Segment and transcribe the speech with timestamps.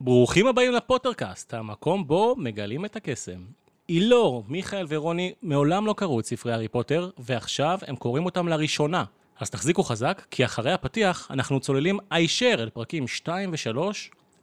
[0.00, 3.40] ברוכים הבאים לפוטרקאסט, המקום בו מגלים את הקסם.
[3.88, 9.04] אילור, מיכאל ורוני מעולם לא קראו את ספרי הארי פוטר, ועכשיו הם קוראים אותם לראשונה.
[9.40, 13.78] אז תחזיקו חזק, כי אחרי הפתיח אנחנו צוללים הישר אל פרקים 2 ו-3,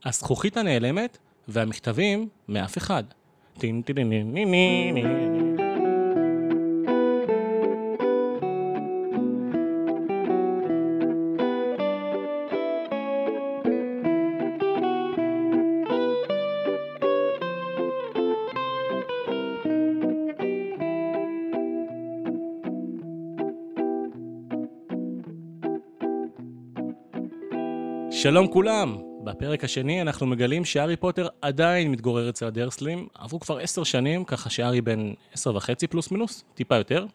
[0.05, 3.03] הזכוכית הנעלמת והמכתבים מאף אחד.
[3.57, 5.44] טין טין טין טין טין
[28.25, 28.97] שלום כולם!
[29.23, 33.07] בפרק השני אנחנו מגלים שהארי פוטר עדיין מתגורר אצל הדרסלים.
[33.13, 37.05] עברו כבר עשר שנים, ככה שהארי בן עשר וחצי פלוס מינוס, טיפה יותר.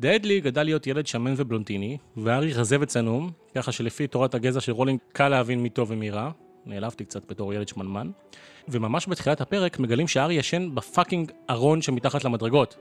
[0.00, 4.98] דדלי גדל להיות ילד שמן ובלונדיני, והארי רזה וצנום, ככה שלפי תורת הגזע של רולינג
[5.12, 6.30] קל להבין מי טוב ומי רע.
[6.66, 8.10] נעלבתי קצת בתור ילד שמנמן.
[8.68, 12.76] וממש בתחילת הפרק מגלים שהארי ישן ב fucking ארון שמתחת למדרגות.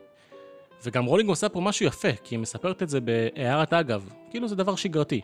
[0.85, 4.55] וגם רולינג עושה פה משהו יפה, כי היא מספרת את זה בהערת אגב, כאילו זה
[4.55, 5.21] דבר שגרתי.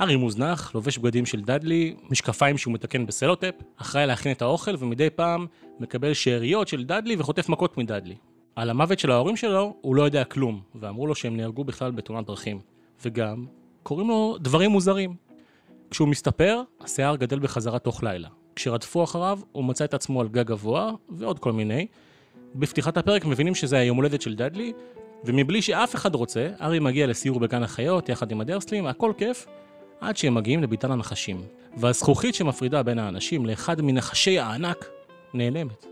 [0.00, 5.10] ארי מוזנח, לובש בגדים של דאדלי, משקפיים שהוא מתקן בסלוטפ, אחראי להכין את האוכל ומדי
[5.10, 5.46] פעם
[5.80, 8.14] מקבל שאריות של דאדלי וחוטף מכות מדאדלי.
[8.56, 12.26] על המוות של ההורים שלו הוא לא יודע כלום, ואמרו לו שהם נהרגו בכלל בתאונת
[12.26, 12.60] דרכים.
[13.04, 13.46] וגם,
[13.82, 15.14] קוראים לו דברים מוזרים.
[15.90, 18.28] כשהוא מסתפר, השיער גדל בחזרה תוך לילה.
[18.56, 21.86] כשרדפו אחריו, הוא מצא את עצמו על גג גבוה, ועוד כל מיני.
[22.54, 24.72] בפתיחת הפרק מבינים שזה היום הולדת של דאדלי,
[25.24, 29.46] ומבלי שאף אחד רוצה, ארי מגיע לסיור בגן החיות יחד עם הדרסלים, הכל כיף,
[30.00, 31.42] עד שהם מגיעים לביתן הנחשים.
[31.76, 34.88] והזכוכית שמפרידה בין האנשים לאחד מנחשי הענק
[35.34, 35.86] נעלמת.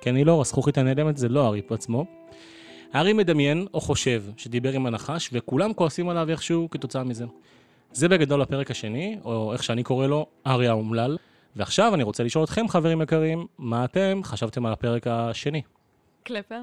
[0.00, 2.04] כן, היא לא, הזכוכית הנעלמת זה לא הארי עצמו.
[2.92, 7.24] הארי מדמיין או חושב שדיבר עם הנחש, וכולם כועסים עליו איכשהו כתוצאה מזה.
[7.92, 11.16] זה בגדול הפרק השני, או איך שאני קורא לו, הארי האומלל.
[11.56, 15.62] ועכשיו אני רוצה לשאול אתכם, חברים יקרים, מה אתם חשבתם על הפרק השני?
[16.22, 16.60] קלפר,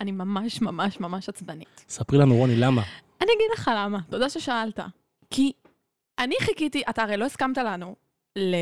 [0.00, 1.84] אני ממש ממש ממש עצבנית.
[1.88, 2.82] ספרי לנו, רוני, למה?
[3.20, 4.80] אני אגיד לך למה, תודה ששאלת.
[5.30, 5.52] כי
[6.22, 7.96] אני חיכיתי, אתה הרי לא הסכמת לנו
[8.36, 8.54] ל-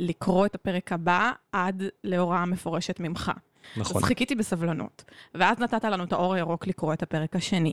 [0.00, 3.32] לקרוא את הפרק הבא עד להוראה מפורשת ממך.
[3.76, 3.96] נכון.
[3.96, 5.04] אז חיכיתי בסבלנות.
[5.34, 7.72] ואז נתת לנו את האור הירוק לקרוא את הפרק השני.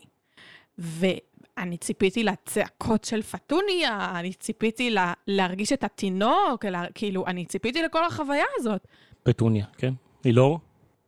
[0.77, 7.81] ואני ציפיתי לצעקות של פטוניה, אני ציפיתי לה, להרגיש את התינוק, לה, כאילו, אני ציפיתי
[7.81, 8.87] לכל החוויה הזאת.
[9.23, 9.93] פטוניה, כן?
[10.25, 10.59] אילור?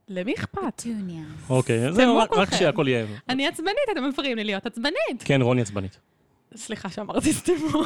[0.08, 0.82] למי אכפת?
[0.84, 1.24] טוניה.
[1.50, 2.54] אוקיי, זהו, רק-.
[2.54, 3.06] שהכל יהיה.
[3.30, 5.24] אני עצבנית, אתם מפריעים לי להיות עצבנית.
[5.26, 6.00] כן, רוני עצבנית.
[6.56, 7.84] סליחה שאמרתי סתמו.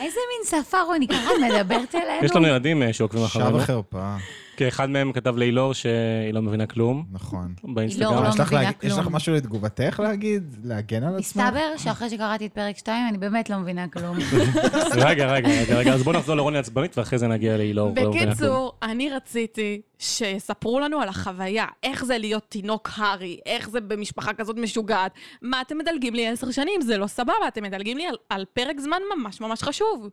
[0.00, 2.24] איזה מין שפה רוני ככה מדברת אלינו?
[2.24, 3.56] יש לנו ילדים אה, שעוקבים אחרינו.
[3.56, 4.16] וחרפה,
[4.60, 5.92] כי אחד מהם כתב לאילור שהיא
[6.32, 7.54] לא מבינה כלום נכון.
[7.64, 8.24] באינסטגרם.
[8.24, 9.14] לא יש לך מבינה להגיד- יש לך כלום.
[9.16, 10.56] משהו לתגובתך להגיד?
[10.64, 11.44] להגן על עצמך?
[11.44, 14.16] מסתבר שאחרי שקראתי את פרק 2, אני באמת לא מבינה כלום.
[15.06, 17.94] רגע, רגע, רגע, רגע, אז בואו נחזור לרוני עצבנית ואחרי זה נגיע לאילור.
[17.94, 18.14] כלום.
[18.16, 24.32] בקיצור, אני רציתי שיספרו לנו על החוויה, איך זה להיות תינוק הארי, איך זה במשפחה
[24.32, 25.12] כזאת משוגעת.
[25.42, 26.80] מה אתם מדלגים לי עשר שנים?
[26.80, 30.08] זה לא סבבה, אתם מדלגים לי על, על פרק זמן ממש ממש חשוב.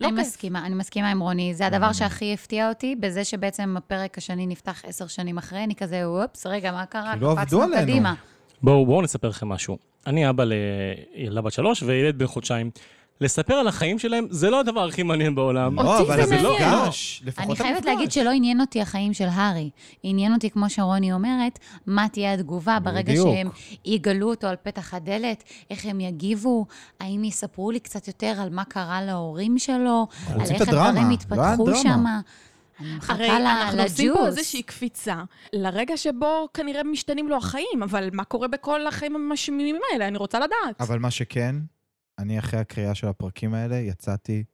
[0.00, 0.26] לא אני כיף.
[0.26, 1.54] מסכימה, אני מסכימה עם רוני.
[1.54, 6.10] זה הדבר שהכי הפתיע אותי, בזה שבעצם הפרק השני נפתח עשר שנים אחרי, אני כזה,
[6.10, 7.12] וופס, רגע, מה קרה?
[7.12, 7.82] כאילו עבדו עלינו.
[7.82, 8.14] קדימה.
[8.62, 9.78] בואו בואו נספר לכם משהו.
[10.06, 12.70] אני אבא לילדה בת שלוש וילד בן חודשיים.
[13.20, 15.78] לספר על החיים שלהם זה לא הדבר הכי מעניין בעולם.
[15.78, 16.74] אותי לא, אבל זה זה מעניין.
[16.82, 17.22] מפגש.
[17.26, 17.88] לפחות אני חייבת המפגש.
[17.94, 19.70] להגיד שלא עניין אותי החיים של הארי.
[20.02, 23.28] עניין אותי, כמו שרוני אומרת, מה תהיה התגובה ברגע בדיוק.
[23.34, 23.48] שהם
[23.84, 26.66] יגלו אותו על פתח הדלת, איך הם יגיבו,
[27.00, 31.08] האם יספרו לי קצת יותר על מה קרה להורים שלו, על רוצים איך הדרמה, הדברים
[31.08, 31.76] לא התפתחו הדרמה.
[31.82, 32.04] שם.
[32.80, 34.38] אני מחכה הרי ל- אנחנו עושים פה לג'וס.
[34.38, 35.16] איזושהי קפיצה
[35.52, 40.08] לרגע שבו כנראה משתנים לו החיים, אבל מה קורה בכל החיים המשמימים האלה?
[40.08, 40.80] אני רוצה לדעת.
[40.80, 41.56] אבל מה שכן,
[42.18, 44.44] אני אחרי הקריאה של הפרקים האלה יצאתי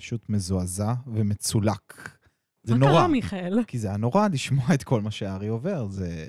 [0.00, 2.18] פשוט מזועזע ומצולק.
[2.62, 2.92] זה מה נורא.
[2.92, 3.64] קרה, מיכאל?
[3.66, 5.88] כי זה היה נורא לשמוע את כל מה שהארי עובר.
[5.88, 6.26] זה,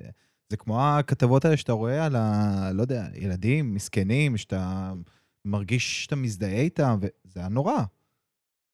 [0.50, 2.72] זה כמו הכתבות האלה שאתה רואה על ה...
[2.74, 4.94] לא יודע, ילדים מסכנים, שאתה
[5.46, 7.84] מרגיש שאתה מזדהה איתם, וזה היה נורא.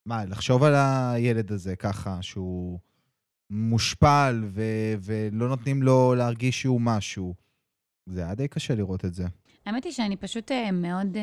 [0.05, 2.79] מה, לחשוב על הילד הזה ככה, שהוא
[3.49, 7.35] מושפל ו- ולא נותנים לו להרגיש שהוא משהו.
[8.09, 9.25] זה היה די קשה לראות את זה.
[9.65, 11.21] האמת היא שאני פשוט אה, מאוד אה,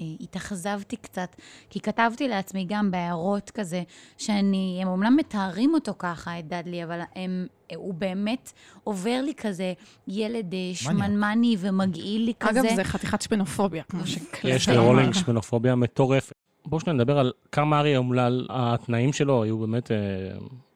[0.00, 1.36] אה, התאכזבתי קצת,
[1.70, 3.82] כי כתבתי לעצמי גם בהערות כזה,
[4.18, 8.52] שאני, הם אומנם מתארים אותו ככה, את דאדלי, אבל הם, אה, הוא באמת
[8.84, 9.72] עובר לי כזה
[10.08, 12.60] ילד אה, שמנמני ומגעיל לי כזה.
[12.60, 14.68] אגב, זה חתיכת שפנופוביה, כמו שקלפר יש.
[14.68, 16.32] לרולינג שמנופוביה מטורפת.
[16.66, 19.96] בואו שניה נדבר על כמה ארי אומלל, התנאים שלו היו באמת אה,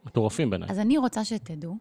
[0.07, 0.69] מטורפים בעיניי.
[0.71, 1.77] אז אני רוצה שתדעו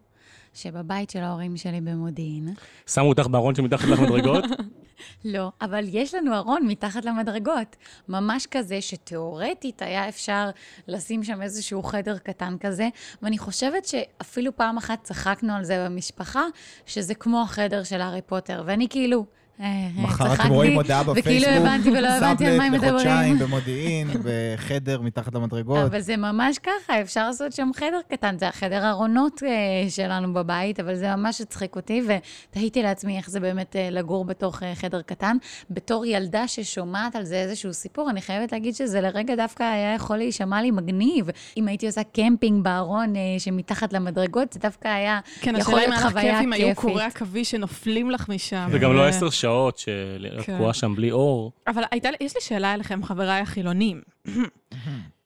[0.54, 2.54] שבבית של ההורים שלי במודיעין,
[2.86, 4.44] שמו אותך בארון שמתחת למדרגות,
[5.24, 7.76] לא, אבל יש לנו ארון מתחת למדרגות.
[8.08, 10.50] ממש כזה שתיאורטית היה אפשר
[10.88, 12.88] לשים שם איזשהו חדר קטן כזה,
[13.22, 16.44] ואני חושבת שאפילו פעם אחת צחקנו על זה במשפחה,
[16.86, 19.39] שזה כמו החדר של הארי פוטר, ואני כאילו...
[19.60, 23.06] אה, מחר אתם רואים הודעה בפייסבוק, וכאילו הבנתי ולא הבנתי על מה הם סאבלט מדברים.
[23.06, 25.86] לחודשיים במודיעין, בחדר מתחת למדרגות.
[25.86, 30.80] אבל זה ממש ככה, אפשר לעשות שם חדר קטן, זה החדר ארונות אה, שלנו בבית,
[30.80, 32.02] אבל זה ממש הצחיק אותי,
[32.50, 35.36] ותהיתי לעצמי איך זה באמת אה, לגור בתוך חדר קטן.
[35.70, 40.16] בתור ילדה ששומעת על זה איזשהו סיפור, אני חייבת להגיד שזה לרגע דווקא היה יכול
[40.16, 41.28] להישמע לי מגניב.
[41.56, 46.02] אם הייתי עושה קמפינג בארון שמתחת למדרגות, זה דווקא היה כן, יכול השאלה אם להיות
[46.02, 46.78] היה לך כיף חוויה אם היו כיפית.
[46.78, 48.68] קורי עכביש שנופלים לך משם.
[48.72, 50.54] זה גם לא עשר שעות של כן.
[50.56, 51.52] תקועה שם בלי אור.
[51.66, 54.00] אבל הייתה, יש לי שאלה אליכם, חבריי החילונים.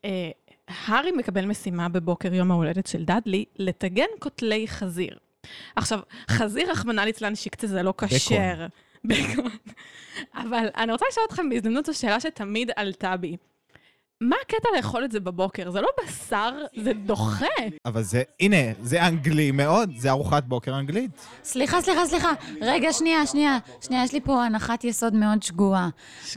[0.05, 0.31] אה,
[0.69, 5.19] הארי מקבל משימה בבוקר יום ההולדת של דאדלי, לטגן קוטלי חזיר.
[5.76, 6.00] עכשיו,
[6.31, 8.67] חזיר, רחמנא ליצלן, שיקצה זה לא כשר.
[9.05, 9.50] בקון.
[10.35, 13.37] אבל אני רוצה לשאול אתכם בהזדמנות זו שאלה שתמיד עלתה בי.
[14.20, 15.70] מה הקטע לאכול את זה בבוקר?
[15.70, 16.50] זה לא בשר,
[16.82, 17.46] זה דוחה.
[17.87, 21.11] אבל זה, הנה, זה אנגלי מאוד, זה ארוחת בוקר אנגלית.
[21.44, 22.32] סליחה, סליחה, סליחה.
[22.61, 23.58] רגע, שנייה, שנייה.
[23.81, 25.88] שנייה, יש לי פה הנחת יסוד מאוד שגויה.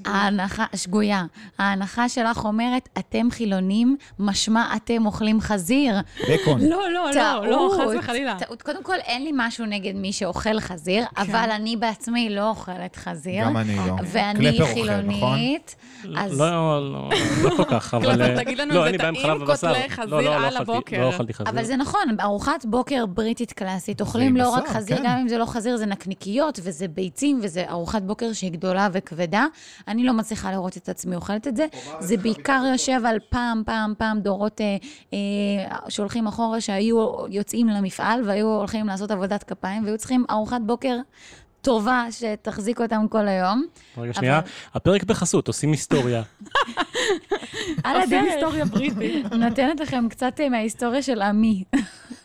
[0.06, 1.26] ההנחה, שגויה.
[1.60, 5.96] ההנחה שלך אומרת, אתם חילונים, משמע אתם אוכלים חזיר.
[6.32, 6.62] בקון.
[6.62, 8.36] לא, לא, לא, לא, חס וחלילה.
[8.40, 8.62] טעות.
[8.62, 13.46] קודם כל, אין לי משהו נגד מי שאוכל חזיר, אבל אני בעצמי לא אוכלת חזיר.
[13.46, 13.94] גם אני לא.
[14.04, 14.74] ואני נכון?
[14.74, 15.76] חילונית,
[16.18, 16.40] אז...
[16.40, 17.10] לא, לא,
[17.44, 18.06] לא כל כך, אבל...
[18.06, 19.68] קלפר, אה, תגיד לנו לא, אם אין זה לי בעיה עם טעים חלב ובשר.
[19.68, 21.02] קוטלי לא, חזיר לא, לא על הבוקר.
[21.02, 21.54] לא אכלתי חזיר.
[21.54, 24.02] אבל זה נכון, ארוחת בוקר בריטית קלאסית.
[24.02, 25.04] אוכלים לא רק חזיר, כן.
[25.06, 29.46] גם אם זה לא חזיר, זה נקניקיות, וזה ביצים, וזה ארוחת בוקר שהיא גדולה וכבדה.
[29.88, 31.66] אני לא מצליחה לראות את עצמי אוכלת את זה.
[32.00, 34.78] זה בעיקר יושב על פעם, פעם, פעם דורות אה,
[35.14, 40.98] אה, שהולכים אחורה, שהיו יוצאים למפעל והיו הולכים לעשות עבודת כפיים, והיו צריכים ארוחת בוקר
[41.62, 43.64] טובה שתחזיק אותם כל היום.
[43.98, 44.40] רגע, שנייה.
[44.74, 46.24] הפרק בחסות, עושים היסטוריה.
[47.84, 49.26] על עושים הדרך, היסטוריה בריטית.
[49.34, 51.64] נותנת לכם קצת אה, מההיסטוריה של עמי.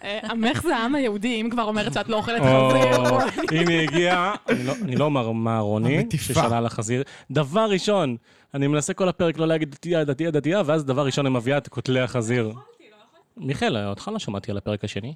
[0.04, 2.70] אה, עמך זה העם היהודי, אם כבר אומרת שאת לא אוכלת או,
[3.20, 3.60] חזיר.
[3.60, 6.06] הנה הגיע, אני לא- אני לא אומר מה רוני.
[6.16, 7.02] ששאלה על החזיר.
[7.30, 8.16] דבר ראשון,
[8.54, 11.68] אני מנסה כל הפרק לא להגיד דתייה, דתייה, דתייה, ואז דבר ראשון היא מביאה את
[11.68, 12.52] קוטלי החזיר.
[13.36, 15.14] מיכאל, אותך לא שמעתי על הפרק השני.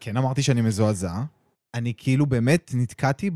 [0.00, 1.10] כן אמרתי שאני מזועזע.
[1.74, 3.30] אני כאילו באמת נתקעתי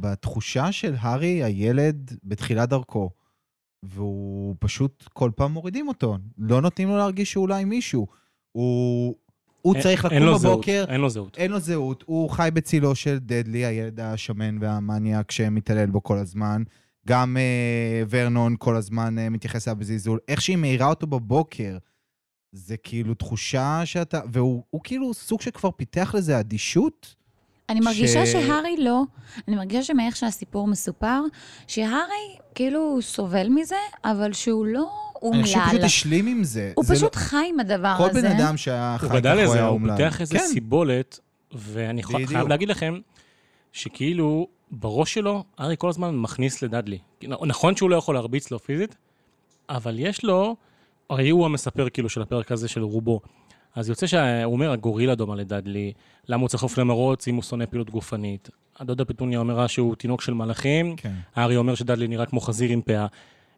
[0.00, 3.10] בתחושה של הארי, הילד, בתחילת דרכו.
[3.82, 6.18] והוא פשוט, כל פעם מורידים אותו.
[6.38, 8.06] לא נותנים לו להרגיש שהוא אולי מישהו.
[8.52, 9.14] הוא,
[9.62, 11.36] הוא צריך אין לקום לו זהות, בבוקר, אין לו זהות.
[11.36, 16.62] אין לו זהות, הוא חי בצילו של דדלי, הילד השמן והמניאק שמתעלל בו כל הזמן.
[17.08, 20.18] גם אה, ורנון כל הזמן אה, מתייחס אליו בזלזול.
[20.28, 21.78] איך שהיא מעירה אותו בבוקר,
[22.52, 24.20] זה כאילו תחושה שאתה...
[24.32, 27.14] והוא הוא כאילו סוג שכבר פיתח לזה אדישות.
[27.68, 29.02] אני מרגישה ש- שהארי לא,
[29.48, 31.20] אני מרגישה שמאיך שהסיפור מסופר,
[31.66, 31.98] שהארי
[32.54, 34.90] כאילו הוא סובל מזה, אבל שהוא לא
[35.32, 35.84] אני חושב שהוא פשוט אומלל.
[35.84, 36.72] השלים עם זה.
[36.74, 37.20] הוא זה פשוט לא...
[37.20, 38.22] חי עם הדבר כל הזה.
[38.22, 39.96] בן אדם שהיה חי הוא ככה גדל הוא לזה, היה הוא אומלל.
[39.96, 40.44] פיתח איזה כן.
[40.46, 41.18] סיבולת,
[41.52, 42.28] ואני בדיוק.
[42.30, 42.98] חייב להגיד לכם,
[43.72, 46.98] שכאילו, בראש שלו, ארי כל הזמן מכניס לדאדלי.
[47.46, 48.96] נכון שהוא לא יכול להרביץ לו פיזית,
[49.68, 50.56] אבל יש לו,
[51.10, 53.20] הרי הוא המספר כאילו של הפרק הזה של רובו.
[53.74, 55.92] אז יוצא שהוא אומר, הגורילה דומה לדאדלי,
[56.28, 58.50] למה הוא צריך לעוף למרוץ אם הוא שונא פעילות גופנית.
[58.78, 61.12] הדודה פטוניה אומרה שהוא תינוק של מלאכים, כן.
[61.36, 63.06] הארי אומר שדאדלי נראה כמו חזיר עם פאה.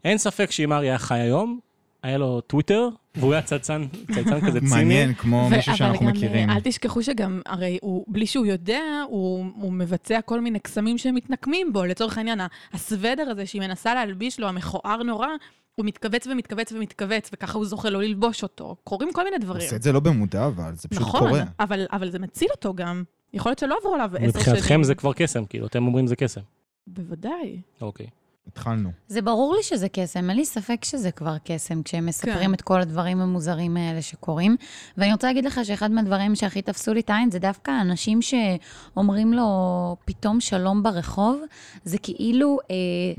[0.05, 1.59] אין ספק שאם הארי היה חי היום,
[2.03, 4.71] היה לו טוויטר, והוא היה צייצן, צייצן כזה ציני.
[4.71, 6.51] מעניין, כמו מישהו שאנחנו גם, מכירים.
[6.51, 11.73] אל תשכחו שגם, הרי הוא, בלי שהוא יודע, הוא, הוא מבצע כל מיני קסמים שמתנקמים
[11.73, 11.85] בו.
[11.85, 12.41] לצורך העניין,
[12.73, 15.29] הסוודר הזה שהיא מנסה להלביש לו, המכוער נורא,
[15.77, 18.77] הוא מתכווץ ומתכווץ ומתכווץ, וככה הוא זוכה לא ללבוש אותו.
[18.85, 19.63] קורים כל מיני הוא דברים.
[19.63, 21.43] עושה את זה לא במודע, אבל זה פשוט נכון, קורה.
[21.61, 23.05] אבל, אבל זה מציל אותו גם.
[23.33, 24.29] יכול להיות שלא עברו עליו עשר שנים.
[24.39, 26.41] מבחינתכם זה כבר קסם, כאילו, אתם אומרים זה קסם.
[26.87, 27.61] בוודאי.
[27.81, 28.07] אוקיי.
[28.47, 28.91] התחלנו.
[29.09, 32.55] זה ברור לי שזה קסם, אין לי ספק שזה כבר קסם, כשהם מספרים כן.
[32.55, 34.57] את כל הדברים המוזרים האלה שקורים.
[34.97, 39.33] ואני רוצה להגיד לך שאחד מהדברים שהכי תפסו לי את העין, זה דווקא אנשים שאומרים
[39.33, 41.43] לו פתאום שלום ברחוב,
[41.85, 42.77] זה כאילו אה,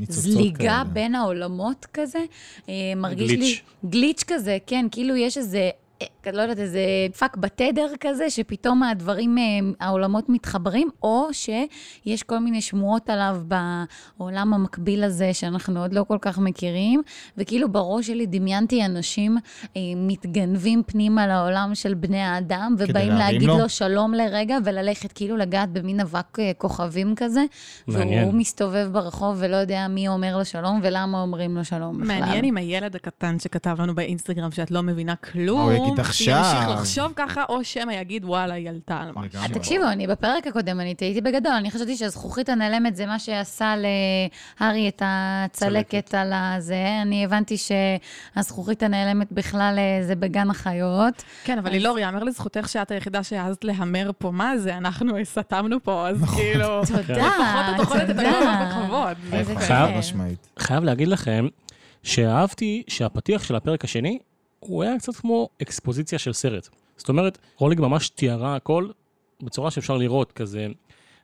[0.09, 0.83] זליגה כאלה.
[0.83, 2.23] בין העולמות כזה.
[2.69, 3.63] אה, מרגיש glitch.
[3.83, 3.89] לי...
[3.89, 5.69] glitch כזה, כן, כאילו יש איזה...
[6.35, 6.79] לא יודעת, איזה
[7.19, 9.43] פאק בתדר כזה, שפתאום הדברים, אה,
[9.79, 13.41] העולמות מתחברים, או שיש כל מיני שמועות עליו
[14.17, 17.01] בעולם המקביל הזה, שאנחנו עוד לא כל כך מכירים,
[17.37, 19.37] וכאילו בראש שלי דמיינתי אנשים
[19.77, 23.57] אה, מתגנבים פנימה לעולם של בני האדם, ובאים להגיד לו?
[23.57, 27.43] לו שלום לרגע, וללכת כאילו לגעת במין אבק אה, כוכבים כזה,
[27.87, 28.23] מעניין.
[28.23, 32.19] והוא מסתובב ברחוב ולא יודע מי אומר לו שלום ולמה אומרים לו שלום בכלל.
[32.19, 35.69] מעניין אם הילד הקטן שכתב לנו באינסטגרם שאת לא מבינה כלום,
[36.21, 39.53] ימשיך לחשוב ככה, או שמא יגיד, וואלה, היא עלתה על משהו.
[39.53, 43.73] תקשיבו, אני בפרק הקודם, אני טעיתי בגדול, אני חשבתי שהזכוכית הנעלמת זה מה שעשה
[44.59, 46.99] להארי את הצלקת על הזה.
[47.01, 51.23] אני הבנתי שהזכוכית הנעלמת בכלל אה, זה בגן החיות.
[51.43, 56.07] כן, אבל לילור, יאמר לזכותך שאת היחידה שהעזת להמר פה, מה זה, אנחנו סתמנו פה,
[56.07, 56.35] אז נכון.
[56.35, 56.81] כאילו...
[56.85, 58.27] תודה, תודה.
[60.59, 61.47] חייב להגיד לכם
[62.03, 64.19] שאהבתי שהפתיח של הפרק השני,
[64.59, 66.69] הוא היה קצת כמו אקספוזיציה של סרט.
[66.97, 68.89] זאת אומרת, רולינג ממש תיארה הכל
[69.43, 70.67] בצורה שאפשר לראות, כזה...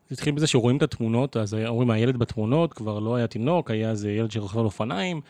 [0.09, 3.89] זה התחיל בזה שרואים את התמונות, אז אומרים, הילד בתמונות כבר לא היה תינוק, היה
[3.89, 5.21] איזה ילד שרוכב על אופניים,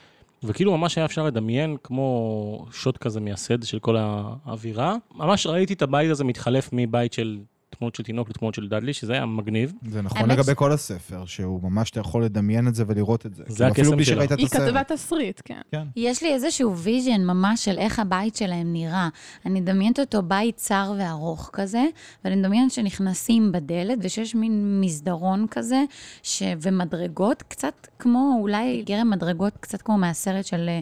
[0.44, 4.96] וכאילו ממש היה אפשר לדמיין כמו שוט כזה מייסד של כל האווירה.
[5.16, 7.40] ממש ראיתי את הבית הזה מתחלף מבית של
[7.84, 9.74] תמונות של תינוק לתמונות של דאדלי, שזה היה מגניב.
[9.88, 13.26] זה נכון האמת לגבי ש- כל הספר, שהוא ממש, אתה יכול לדמיין את זה ולראות
[13.26, 13.44] את זה.
[13.48, 14.22] זה כאילו, הקסם שלו.
[14.22, 14.62] היא הסרט.
[14.62, 15.62] כתבה תסריט, כן.
[15.72, 15.88] כן.
[15.96, 19.10] יש לי איזשהו vision ממש של איך הבית שלהם נראה.
[19.46, 21.84] אני מדמיינת אותו בית צר וארוך כזה,
[22.26, 25.84] ואני מדמיינת שנכנסים בדלת ושיש מין מסדרון כזה,
[26.24, 26.44] ש...
[26.62, 30.80] ומדרגות, קצת כמו, אולי גרם מדרגות, קצת כמו מהסרט של אה,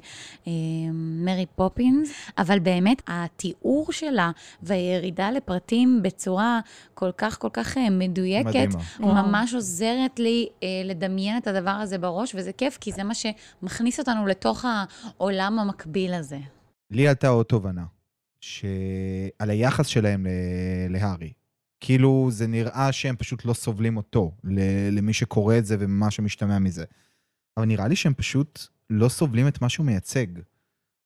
[0.47, 0.51] אה,
[0.93, 4.31] מרי פופינס, אבל באמת, התיאור שלה
[4.63, 6.59] והירידה לפרטים בצורה
[6.93, 8.73] כל כך כל כך אה, מדויקת, מדהימה.
[8.99, 9.13] וואו.
[9.27, 13.99] ממש עוזרת לי אה, לדמיין את הדבר הזה בראש, וזה כיף, כי זה מה שמכניס
[13.99, 14.65] אותנו לתוך
[15.17, 16.39] העולם המקביל הזה.
[16.91, 17.85] לי עלתה עוד תובנה,
[18.41, 20.29] שעל היחס שלהם ל-
[20.93, 21.33] להארי.
[21.79, 26.59] כאילו זה נראה שהם פשוט לא סובלים אותו, ל- למי שקורא את זה ומה שמשתמע
[26.59, 26.83] מזה.
[27.57, 30.25] אבל נראה לי שהם פשוט לא סובלים את מה שהוא מייצג.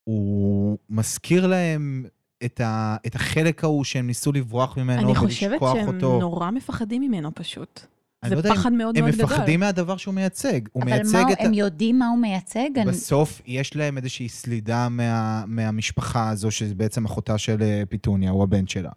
[0.03, 2.05] הוא מזכיר להם
[2.45, 6.19] את, ה- את החלק ההוא שהם ניסו לברוח ממנו אני ולשכוח חושבת שהם אותו.
[6.19, 7.79] נורא מפחדים ממנו פשוט.
[8.23, 9.25] אני זה לא יודע פחד מאוד הם מאוד גדול.
[9.25, 10.61] מפחדים מהדבר שהוא מייצג.
[10.71, 11.39] הוא אבל מייצג מה, את...
[11.39, 12.69] ה- הם יודעים מה הוא מייצג?
[12.77, 18.31] אני- בסוף יש להם איזושהי סלידה מה, מהמשפחה הזו, שזה בעצם אחותה של אה, פיטוניה,
[18.31, 18.91] הוא הבן שלה.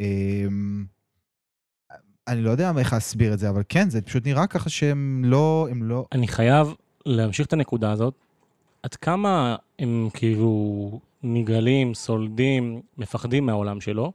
[0.00, 0.84] אמ,
[2.28, 5.68] אני לא יודע איך להסביר את זה, אבל כן, זה פשוט נראה ככה שהם לא,
[5.70, 6.06] הם לא...
[6.12, 6.74] אני חייב
[7.06, 8.14] להמשיך את הנקודה הזאת.
[8.82, 14.12] עד כמה הם כאילו נגרלים, סולדים, מפחדים מהעולם שלו,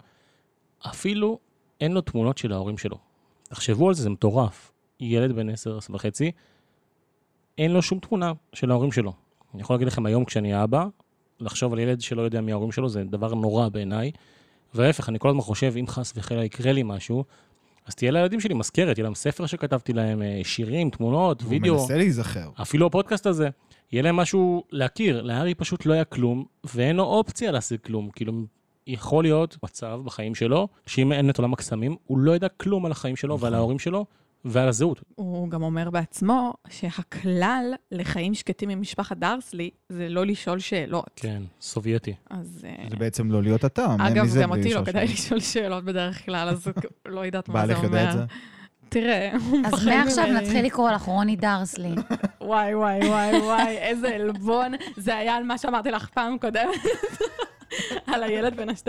[0.89, 1.39] אפילו
[1.81, 2.97] אין לו תמונות של ההורים שלו.
[3.43, 4.71] תחשבו על זה, זה מטורף.
[4.99, 6.31] ילד בן 10 וחצי,
[7.57, 9.13] אין לו שום תמונה של ההורים שלו.
[9.53, 10.85] אני יכול להגיד לכם היום כשאני אבא,
[11.39, 14.11] לחשוב על ילד שלא יודע מי ההורים שלו זה דבר נורא בעיניי.
[14.73, 17.23] וההפך, אני כל הזמן חושב, אם חס וחלילה יקרה לי משהו,
[17.85, 21.73] אז תהיה לילדים שלי מזכרת, יהיה להם ספר שכתבתי להם, אה, שירים, תמונות, הוא וידאו.
[21.73, 22.49] מנסה להיזכר.
[22.61, 23.49] אפילו הפודקאסט הזה,
[23.91, 25.21] יהיה להם משהו להכיר.
[25.21, 28.09] להארי פשוט לא היה כלום, ואין לו אופציה להשיג כלום.
[28.15, 28.33] כאילו,
[28.87, 32.91] יכול להיות מצב בחיים שלו, שאם אין את עולם הקסמים, הוא לא ידע כלום על
[32.91, 33.59] החיים שלו ועל נכון.
[33.59, 34.05] ההורים שלו
[34.45, 35.01] ועל הזהות.
[35.15, 41.11] הוא גם אומר בעצמו שהכלל לחיים שקטים עם משפחת דרסלי זה לא לשאול שאלות.
[41.15, 42.13] כן, סובייטי.
[42.29, 42.65] אז...
[42.67, 45.05] אה, זה בעצם לא להיות אתה, אגב, גם אותי לא כדאי.
[45.05, 46.67] לשאול שאלות בדרך כלל, אז
[47.05, 48.27] לא יודעת מה זה לך יודע את אומר.
[48.27, 48.33] זה?
[48.89, 50.41] תראה, הוא אז מפחד מעכשיו ממני.
[50.41, 51.95] נתחיל לקרוא לך רוני דרסלי.
[52.41, 54.71] וואי, וואי, וואי, וואי, איזה עלבון.
[54.97, 56.81] זה היה על מה שאמרתי לך פעם קודמת.
[58.13, 58.87] על הילד בן ה-12?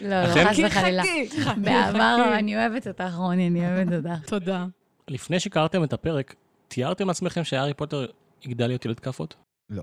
[0.00, 0.22] לא?
[0.22, 1.02] לא, חס וחלילה.
[1.02, 2.34] חכי, חכי, בעבר.
[2.38, 4.28] אני אוהבת אותך, רוני, אני אוהבת אותך.
[4.28, 4.66] תודה.
[5.08, 6.34] לפני שקראתם את הפרק,
[6.68, 8.06] תיארתם לעצמכם שהארי פוטר
[8.44, 9.34] יגדל להיות ילד כאפות?
[9.70, 9.82] לא.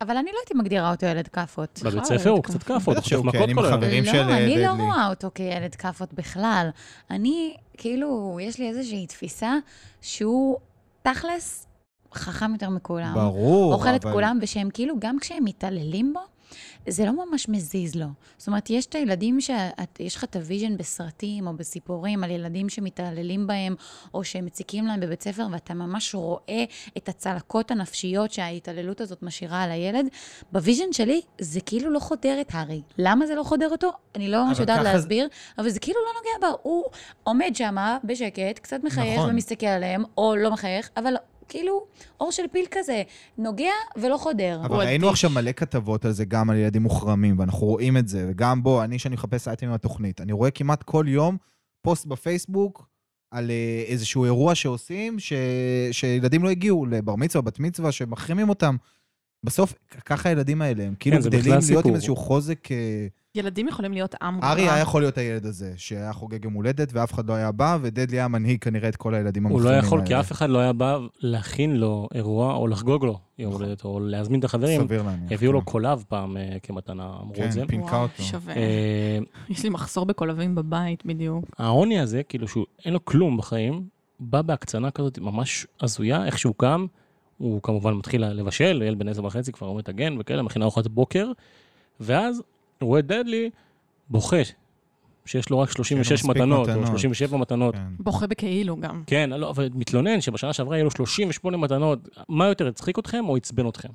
[0.00, 1.80] אבל אני לא הייתי מגדירה אותו ילד כאפות.
[1.84, 2.42] בבית ילד ספר הוא.
[2.42, 4.04] קצת כאפות, הוא שהוא כן, מכות כל היום.
[4.04, 4.70] לא, של אה, אני לא.
[4.70, 6.68] רואה אותו כילד כאפות בכלל.
[7.10, 9.54] אני, כאילו, יש לי איזושהי תפיסה
[10.02, 10.56] שהוא
[11.02, 11.66] תכלס
[12.14, 13.14] חכם יותר מכולם.
[13.14, 16.20] ברור, אוכל את כולם, ושהם כאילו, גם כשהם מתעללים בו,
[16.88, 18.06] זה לא ממש מזיז לו.
[18.38, 22.68] זאת אומרת, יש את הילדים שיש לך את ה vision בסרטים או בסיפורים על ילדים
[22.68, 23.74] שמתעללים בהם,
[24.14, 26.64] או שהם מציקים להם בבית ספר, ואתה ממש רואה
[26.96, 30.06] את הצלקות הנפשיות שההתעללות הזאת משאירה על הילד.
[30.52, 32.82] ב vision שלי, זה כאילו לא חודר את הארי.
[32.98, 33.90] למה זה לא חודר אותו?
[34.14, 36.56] אני לא ממש יודעת ככה זה- להסביר, אבל זה כאילו לא נוגע בו.
[36.62, 36.84] הוא
[37.24, 39.30] עומד שם בשקט, קצת מחייך נכון.
[39.30, 41.14] ומסתכל עליהם, או לא מחייך, אבל
[41.48, 41.86] כאילו,
[42.20, 43.02] עור של פיל כזה,
[43.38, 44.60] נוגע ולא חודר.
[44.64, 45.08] אבל ראינו.
[45.08, 48.26] עכשיו מלא כתבות על זה, גם על ילדים מוחרמים, ואנחנו רואים את זה.
[48.28, 51.36] וגם בוא, אני, שאני מחפש אייטמים בתוכנית, אני רואה כמעט כל יום
[51.82, 52.88] פוסט בפייסבוק
[53.30, 55.32] על אה, איזשהו אירוע שעושים, ש...
[55.92, 58.76] שילדים לא הגיעו לבר מצווה, בת מצווה, שמחרימים אותם.
[59.44, 59.74] בסוף,
[60.04, 61.94] ככה הילדים האלה, הם כאילו כן, גדלים להיות עם.
[61.94, 62.68] איזשהו חוזק...
[63.34, 64.72] ילדים יכולים להיות עם ארי רע.
[64.74, 68.16] היה יכול להיות הילד הזה, שהיה חוגג יום הולדת ואף אחד לא היה בא, ודדלי
[68.16, 69.86] היה מנהיג כנראה את כל הילדים הוא המוחרמים לא האלה.
[69.86, 73.62] יכול, כי אף אחד לא היה בא להכין לו אירוע או לחגוג לו יום נכון.
[73.62, 74.80] הולדת, או להזמין את החברים.
[74.80, 75.32] סביר להניח.
[75.32, 75.64] הביאו לו כן.
[75.64, 77.62] קולב פעם אה, כמתנה, אמרו כן, את זה.
[77.68, 78.22] פינקה וואו, אותו.
[78.22, 78.54] שווה.
[78.56, 81.44] אה, יש לי מחסור בקולבים בבית, בדיוק.
[81.58, 83.84] העוני הזה, כאילו שהוא אין לו כלום בחיים,
[84.20, 86.86] בא בהקצנה כזאת ממש הזויה, איך שהוא קם,
[87.38, 91.30] הוא כמובן מתחיל לבשל, ילד בן עשר וחצי כבר עומד הגן וכאלה, מכין ארוחת בוקר,
[92.00, 92.42] ואז
[92.80, 93.50] רואה דדלי
[94.08, 94.36] בוכה,
[95.26, 96.86] שיש לו רק 36 מספיק מתנות, או מתנות.
[96.86, 97.74] 37 מתנות.
[97.74, 97.80] כן.
[97.98, 99.02] בוכה בכאילו גם.
[99.06, 102.08] כן, לא, אבל מתלונן שבשנה שעברה יהיו לו 38 מתנות.
[102.28, 103.88] מה יותר, הצחיק אתכם או עצבן אתכם?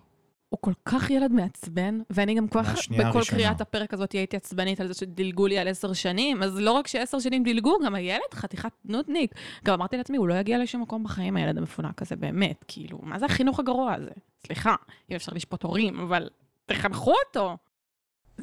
[0.49, 3.41] הוא כל כך ילד מעצבן, ואני גם כל כך, בכל הראשונה.
[3.41, 6.87] קריאת הפרק הזאת הייתי עצבנית על זה שדילגו לי על עשר שנים, אז לא רק
[6.87, 9.35] שעשר שנים דילגו, גם הילד חתיכת נודניק.
[9.65, 13.19] גם אמרתי לעצמי, הוא לא יגיע לשום מקום בחיים, הילד המפונק הזה, באמת, כאילו, מה
[13.19, 14.11] זה החינוך הגרוע הזה?
[14.45, 14.75] סליחה,
[15.11, 16.29] אם אפשר לשפוט הורים, אבל
[16.65, 17.57] תחנכו אותו.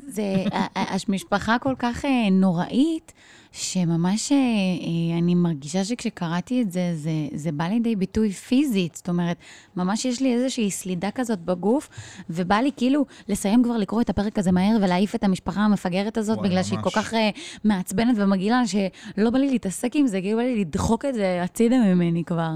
[0.06, 3.12] זה, המשפחה כל כך אה, נוראית,
[3.56, 8.94] שממש אה, אה, אני מרגישה שכשקראתי את זה, זה, זה בא לידי ביטוי פיזית.
[8.94, 9.36] זאת אומרת,
[9.76, 11.88] ממש יש לי איזושהי סלידה כזאת בגוף,
[12.30, 16.38] ובא לי כאילו לסיים כבר לקרוא את הפרק הזה מהר ולהעיף את המשפחה המפגרת הזאת,
[16.38, 17.06] וואי, בגלל שהיא כל ממש.
[17.06, 17.30] כך אה,
[17.64, 21.76] מעצבנת ומגעילה, שלא בא לי להתעסק עם זה, כאילו בא לי לדחוק את זה הצידה
[21.76, 22.50] ממני כבר.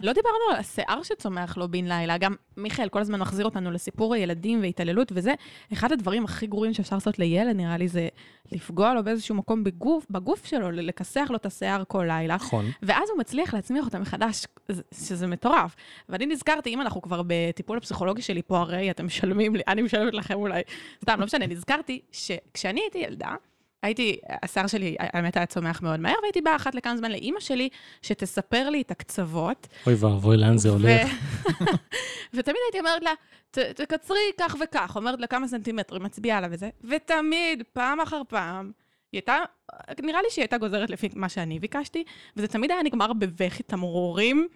[0.00, 4.14] לא דיברנו על השיער שצומח לו בן לילה, גם מיכאל כל הזמן מחזיר אותנו לסיפור
[4.14, 5.34] הילדים והתעללות וזה.
[5.72, 8.08] אחד הדברים הכי גרועים שאפשר לעשות לילד, נראה לי, זה
[8.52, 12.34] לפגוע לו באיזשהו מקום בגוף, בגוף שלו, לכסח לו את השיער כל לילה.
[12.34, 12.66] נכון.
[12.82, 15.76] ואז הוא מצליח להצמיח אותה מחדש, זה- שזה מטורף.
[16.08, 20.14] ואני נזכרתי, אם אנחנו כבר בטיפול הפסיכולוגי שלי פה, הרי אתם משלמים לי, אני משלמת
[20.14, 20.62] לכם אולי,
[21.02, 23.34] סתם, לא משנה, נזכרתי שכשאני הייתי ילדה,
[23.82, 27.68] הייתי, השיער שלי, האמת היה צומח מאוד מהר, והייתי באה אחת לכמה זמן לאימא שלי,
[28.02, 29.68] שתספר לי את הקצוות.
[29.86, 31.10] אוי ואבוי, לאן זה הולך?
[32.34, 33.10] ותמיד הייתי אומרת לה,
[33.50, 38.72] "ת- תקצרי כך וכך, אומרת לה כמה סנטימטרים, מצביעה לה וזה, ותמיד, פעם אחר פעם,
[39.12, 39.38] היא הייתה,
[40.02, 42.04] נראה לי שהיא הייתה גוזרת לפי מה שאני ביקשתי,
[42.36, 44.48] וזה תמיד היה נגמר בבכי תמרורים,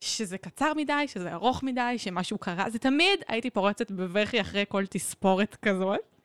[0.00, 4.86] שזה קצר מדי, שזה ארוך מדי, שמשהו קרה, זה תמיד הייתי פורצת בבכי אחרי כל
[4.86, 6.15] תספורת כזאת.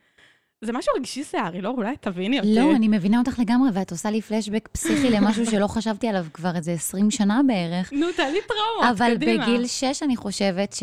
[0.65, 1.69] זה משהו רגשי שיערי, לא?
[1.69, 2.55] אולי תביני אותי.
[2.55, 6.55] לא, אני מבינה אותך לגמרי, ואת עושה לי פלשבק פסיכי למשהו שלא חשבתי עליו כבר
[6.55, 7.93] איזה 20 שנה בערך.
[7.93, 9.45] נו, תעלי טראומות, אבל קדימה.
[9.45, 10.75] בגיל 6 אני חושבת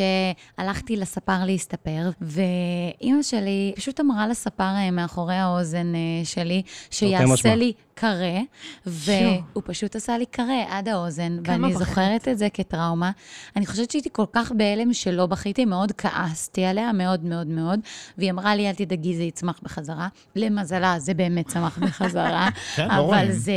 [0.58, 7.54] שהלכתי לספר להסתפר, ואימא שלי פשוט אמרה לספר אה, מאחורי האוזן אה, שלי, שיעשה.
[7.54, 8.40] לי קרה,
[8.86, 11.78] והוא פשוט עשה לי קרה עד האוזן, ואני בכית?
[11.78, 13.10] זוכרת את זה כטראומה.
[13.56, 17.80] אני חושבת שהייתי כל כך בהלם שלא בכיתי, מאוד כעסתי עליה, מאוד מאוד מאוד,
[18.18, 20.08] והיא אמרה לי, אל תדאגי, זה יצמח בחזרה.
[20.36, 22.48] למזלה, זה באמת צמח בחזרה.
[22.76, 23.32] כן, לא אבל.
[23.32, 23.52] זה,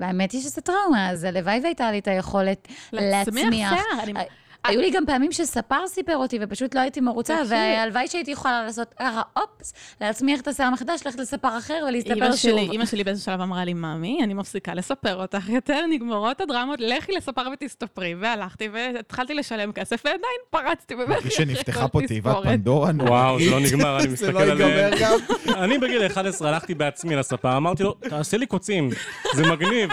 [0.00, 3.70] האמת היא שזה טראומה, אז הלוואי והייתה לי את היכולת להצמיח להצמיח.
[3.70, 4.22] שיער, אה,
[4.64, 7.36] היו לי גם פעמים שספר סיפר אותי ופשוט לא הייתי מרוצה.
[7.48, 12.26] והלוואי שהייתי יכולה לעשות ככה, אופס, להצמיח את השיער מחדש, ללכת לספר אחר ולהסתפר אימא
[12.26, 12.36] שוב.
[12.36, 16.80] שלי, אימא שלי באיזשהו שלב אמרה לי, ממי, אני מפסיקה לספר אותך יותר, נגמרות הדרמות,
[16.80, 18.14] לכי לספר ותסתפרי.
[18.20, 22.36] והלכתי והתחלתי לשלם כסף, ועדיין פרצתי בבכי שנפתחה פה תיבת.
[22.42, 23.10] פנדורה נוראית.
[23.10, 24.60] וואו, זה לא נגמר, אני זה מסתכל לא על...
[24.60, 25.18] ייגמר גם.
[25.64, 28.90] אני בגיל 11 הלכתי בעצמי לספה, אמרתי לו, תעשה לי קוצים,
[29.34, 29.90] זה מגניב.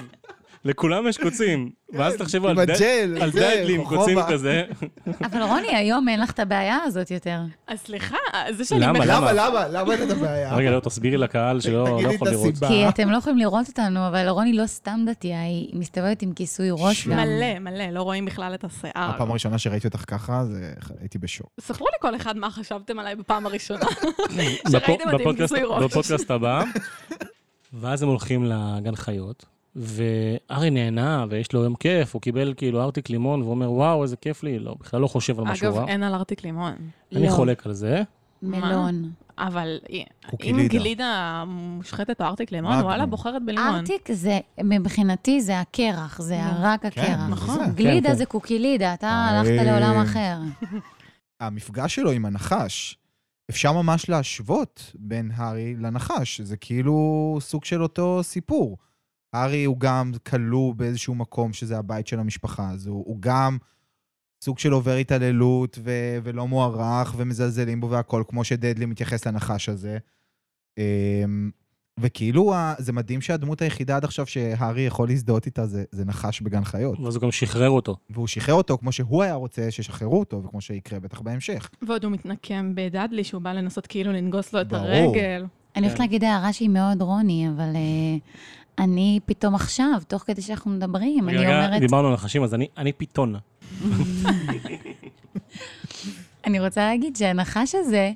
[0.66, 1.70] לכולם יש קוצים.
[1.94, 4.00] ואז תחשבו על עם דד- הג'ל, על זה, דדלי עם חוכובה.
[4.02, 4.64] קוצים כזה.
[5.24, 7.40] אבל רוני, היום אין לך את הבעיה הזאת יותר.
[7.68, 8.16] אז סליחה,
[8.52, 8.80] זה שאני...
[8.82, 9.06] למה?
[9.06, 9.32] למה?
[9.34, 9.94] למה, למה?
[9.94, 10.56] אין את הבעיה?
[10.56, 12.54] רגע, לא, תסבירי לקהל שלא לא יכול לראות.
[12.68, 16.68] כי אתם לא יכולים לראות אותנו, אבל רוני לא סתם דתייה, היא מסתובבת עם כיסוי
[16.72, 17.18] ראש גם.
[17.18, 18.92] מלא, מלא, לא רואים בכלל את השיער.
[18.96, 21.48] הפעם הראשונה שראיתי אותך ככה, זה- הייתי בשוק.
[21.60, 23.86] ספרו לי כל אחד מה חשבתם עליי בפעם הראשונה.
[24.72, 25.84] שראיתם אותי עם כיסוי ראש.
[25.84, 26.64] בפודקאסט הבא.
[27.74, 33.10] ואז הם הולכים לגן חיות, וארי נהנה, ויש לו יום כיף, הוא קיבל כאילו ארטיק
[33.10, 35.88] לימון, והוא אומר, וואו, איזה כיף לי, לא, בכלל לא חושב על משהו אגב, רע.
[35.88, 36.74] אין על ארטיק לימון.
[37.16, 37.32] אני לא.
[37.32, 38.04] חולק על זה.
[38.42, 39.12] מלון.
[39.38, 39.80] אבל
[40.30, 40.78] קוקי אם לידה.
[40.78, 42.74] גלידה מושחתת או ארטיק לימון.
[42.74, 43.76] וואלה, בוחרת בלימון.
[43.76, 47.06] ארטיק זה, מבחינתי זה הקרח, זה רק הקרח.
[47.06, 47.66] כן, נכון.
[47.66, 47.72] זה.
[47.76, 48.16] גלידה כן.
[48.16, 49.30] זה קוקילידה, אתה אה.
[49.30, 50.38] הלכת לעולם אחר.
[51.40, 52.98] המפגש שלו עם הנחש,
[53.50, 56.42] אפשר ממש להשוות בין הארי לנחש.
[56.42, 58.78] זה כאילו סוג של אותו סיפור.
[59.34, 63.58] הארי הוא גם כלוא באיזשהו מקום שזה הבית של המשפחה הזו, הוא גם
[64.44, 69.98] סוג של עובר התעללות ו- ולא מוערך ומזלזלים בו והכל, כמו שדדלי מתייחס לנחש הזה.
[70.78, 71.52] אמ,
[72.00, 76.64] וכאילו, זה מדהים שהדמות היחידה עד עכשיו שהארי יכול להזדהות איתה זה, זה נחש בגן
[76.64, 77.00] חיות.
[77.00, 77.98] ואז הוא גם שחרר אותו.
[78.10, 81.70] והוא שחרר אותו כמו שהוא היה רוצה שישחררו אותו, וכמו שיקרה בטח בהמשך.
[81.88, 84.88] ועוד הוא מתנקם בדאדלי, שהוא בא לנסות כאילו לנגוס לו את ברור.
[84.88, 85.46] הרגל.
[85.76, 86.04] אני הולכת כן.
[86.04, 88.18] להגיד הערה שהיא מאוד רוני, אבל אה,
[88.80, 92.94] אני פתאום עכשיו, תוך כדי שאנחנו מדברים, אני אומרת, דיברנו על נחשים, אז אני- אני
[92.94, 93.36] פיתון.
[96.46, 98.12] אני רוצה להגיד שהנחש הזה,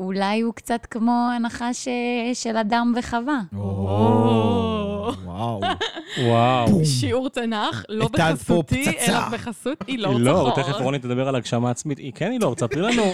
[0.00, 1.88] אולי הוא קצת כמו הנחש
[2.34, 3.40] של אדם וחווה.
[3.56, 5.60] או, וואו.
[6.26, 6.84] וואו.
[7.00, 8.84] שיעור תנ"ך, לא בחסותי.
[9.08, 10.62] אלא בחסות אילור לא, צחור.
[10.62, 11.98] תכף רוני תדבר על הגשמה עצמית.
[11.98, 13.12] היא כן, היא לא, תספרי לנו.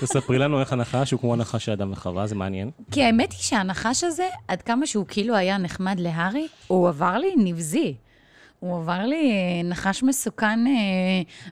[0.00, 2.70] תספרי לנו איך הנחש הוא כמו הנחש של אדם וחווה, זה מעניין.
[2.90, 7.34] כי האמת היא שהנחש הזה, עד כמה שהוא כאילו היה נחמד להארי, הוא עבר לי
[7.36, 7.94] נבזי.
[8.60, 10.72] הוא עבר לי אה, נחש מסוכן אה,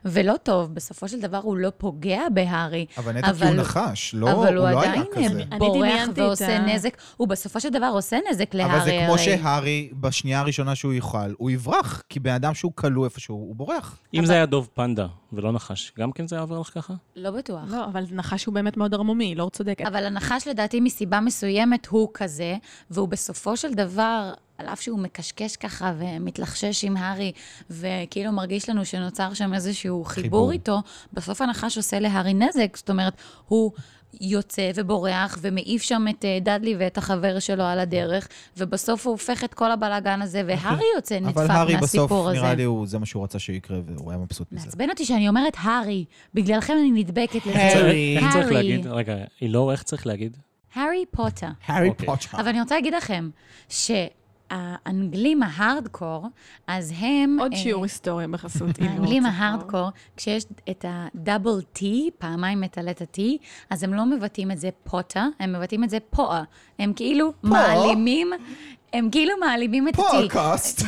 [0.05, 0.73] ולא טוב.
[0.75, 2.85] בסופו של דבר הוא לא פוגע בהארי.
[2.97, 5.43] אבל נטע כי הוא נחש, לא, אבל הוא הוא לא היה עדיין כזה.
[5.51, 6.97] אני בורח דמיינתי את ועושה ה- נזק.
[7.17, 8.75] הוא בסופו של דבר עושה נזק להארי.
[8.75, 9.17] אבל זה כמו.
[9.17, 13.97] שהארי, בשנייה הראשונה שהוא יאכל, הוא יברח, כי בן אדם שהוא כלוא איפשהו, הוא בורח.
[14.13, 16.93] אם זה היה דוב פנדה ולא נחש, גם כן זה היה עובר לך ככה?
[17.15, 17.61] לא בטוח.
[17.67, 19.85] לא, אבל נחש הוא באמת מאוד ערמומי, לא צודקת.
[19.85, 22.55] אבל הנחש לדעתי מסיבה מסוימת הוא כזה,
[22.91, 27.31] והוא בסופו של דבר, על אף שהוא מקשקש ככה ומתלחשש עם הארי,
[27.69, 30.51] וכאילו מרגיש לנו שנוצר שם איזשהו חיבור, חיבור.
[30.51, 30.79] איתו,
[31.13, 32.77] בסוף הנחש עושה להארי נזק.
[32.77, 33.13] זאת אומרת,
[33.47, 33.71] הוא
[34.21, 39.43] יוצא ובורח ומעיף שם את אה, דאדלי ואת החבר שלו על הדרך, ובסוף הוא הופך
[39.43, 42.39] את כל הבלגן הזה, והארי יוצא נדפק אבל הארי בסוף, מהסיפור הזה.
[42.39, 44.65] נראה לי, הוא- זה מה שהוא רצה שיקרה, והוא היה מבסוט מזה.
[44.65, 47.57] מעצבן אותי שאני אומרת הארי, בגללכם אני נדבקת לזה.
[47.59, 48.17] הארי.
[48.17, 48.51] איך צריך.
[48.51, 48.87] להגיד?
[48.87, 50.37] רגע, אילור, איך צריך להגיד?
[50.73, 51.47] הארי פוטר.
[51.65, 52.05] הארי אוקיי.
[52.05, 52.37] פוטר.
[52.37, 53.29] אבל אני רוצה להגיד לכם,
[54.53, 56.27] שהאנגלים ההארדקור,
[56.67, 57.37] אז הם...
[57.39, 58.93] עוד אה, שיעור היסטוריה בחסות אילור.
[58.93, 59.35] האנגלים צפור.
[59.35, 63.21] ההארדקור, כשיש את הדאבל טי, פעמיים מטלט ה-T,
[63.69, 66.43] אז הם לא מבטאים את זה פוטה, הם מבטאים את זה פואה.
[66.79, 68.31] הם כאילו מעלימים,
[68.93, 70.11] הם כאילו מעלימים את ה-T.
[70.11, 70.81] פודקאסט.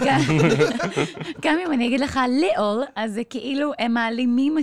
[1.43, 4.57] גם- אם אני אגיד לך ליאול, אז זה כאילו, הם מעלימים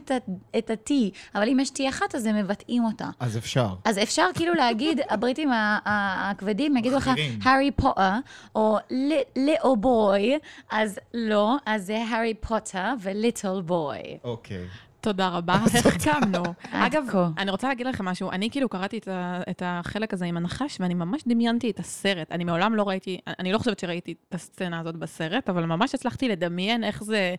[0.59, 0.91] את ה-T,
[1.35, 3.07] אבל אם יש T אחת, אז הם מבטאים אותה.
[3.21, 3.67] אז אפשר.
[3.85, 5.51] אז אפשר כאילו להגיד, הבריטים
[5.85, 7.11] הכבדים יגידו לך.
[7.43, 8.11] הארי פוטר,
[8.55, 10.39] או ליטל בוי,
[10.71, 13.99] אז לא, אז זה הארי פוטר וליטל בוי.
[14.25, 14.65] אוקיי.
[15.03, 16.43] תודה רבה, החכמנו.
[16.73, 17.05] אגב.
[17.38, 18.31] אני רוצה להגיד לכם משהו.
[18.31, 22.33] אני כאילו קראתי את ה- את החלק הזה עם הנחש, ואני ממש דמיינתי את הסרט.
[22.33, 26.29] אני מעולם לא ראיתי, אני לא חושבת שראיתי את הסצנה הזאת בסרט, אבל ממש הצלחתי
[26.29, 27.35] לדמיין איך זה,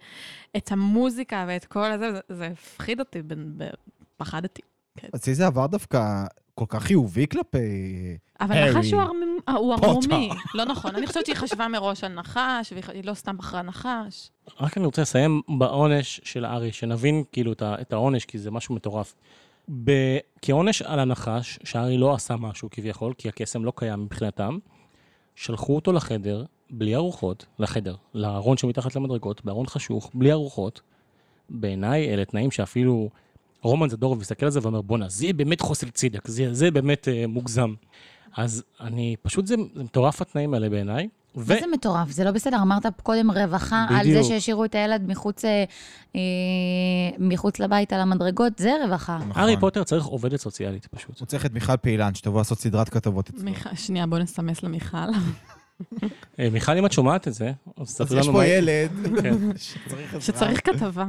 [0.58, 3.70] את המוזיקה ואת כל הזה, זה- זה הפחיד אותי, ב- ב-
[4.18, 4.62] פחדתי.
[5.16, 6.24] אצלי זה עבר דווקא
[6.56, 7.58] כל כך חיובי כלפי...
[8.42, 9.88] אבל הארי נחש הוא ערמ- הוא פוטר.
[9.88, 10.30] ערמומי.
[10.54, 14.30] לא נכון, אני חושבת שהיא חשבה מראש על נחש, והיא לא סתם בחרה נחש.
[14.60, 19.16] רק אני רוצה לסיים בעונש של הארי, שנבין כאילו את העונש, כי זה משהו מטורף.
[19.84, 24.58] ב- כעונש על הנחש, שהארי לא עשה משהו כביכול, כי הקסם לא קיים מבחינתם,
[25.36, 30.82] שלחו אותו לחדר, בלי ארוחות, לחדר, לארון שמתחת למדרגות, בארון חשוך, בלי ארוחות.
[31.50, 33.10] בעיניי אלה תנאים שאפילו
[33.64, 37.08] רומן זדורוב מסתכל על זה ואומר, בואנה, זה יהיה באמת חוסר צדק, זה, זה באמת
[37.08, 37.74] אה, מוגזם.
[38.38, 41.08] אז אני, פשוט זה, זה מטורף התנאים האלה בעיניי.
[41.36, 42.10] ו- מה זה מטורף?
[42.12, 42.58] זה לא בסדר.
[42.62, 44.24] אמרת קודם רווחה על בדיוק.
[44.24, 45.64] זה שהשאירו את הילד מחוץ, אה,
[46.16, 46.22] אה,
[47.20, 49.18] מחוץ לבית על המדרגות, זה רווחה.
[49.18, 49.42] נכון.
[49.42, 51.20] הארי פוטר צריך עובדת סוציאלית פשוט.
[51.20, 53.44] הוא צריך את מיכל פעילן, שתבוא לעשות סדרת כתבות אצלו.
[53.44, 54.98] מיכל- שנייה, בוא נסמס למיכל.
[56.40, 58.46] אה, מיכל, אם את שומעת את זה, אז אז ספרי יש לנו פה מה...
[58.48, 58.90] ילד
[59.22, 59.36] כן.
[59.58, 60.22] שצריך עזרה.
[60.22, 61.06] שצריך כתבה.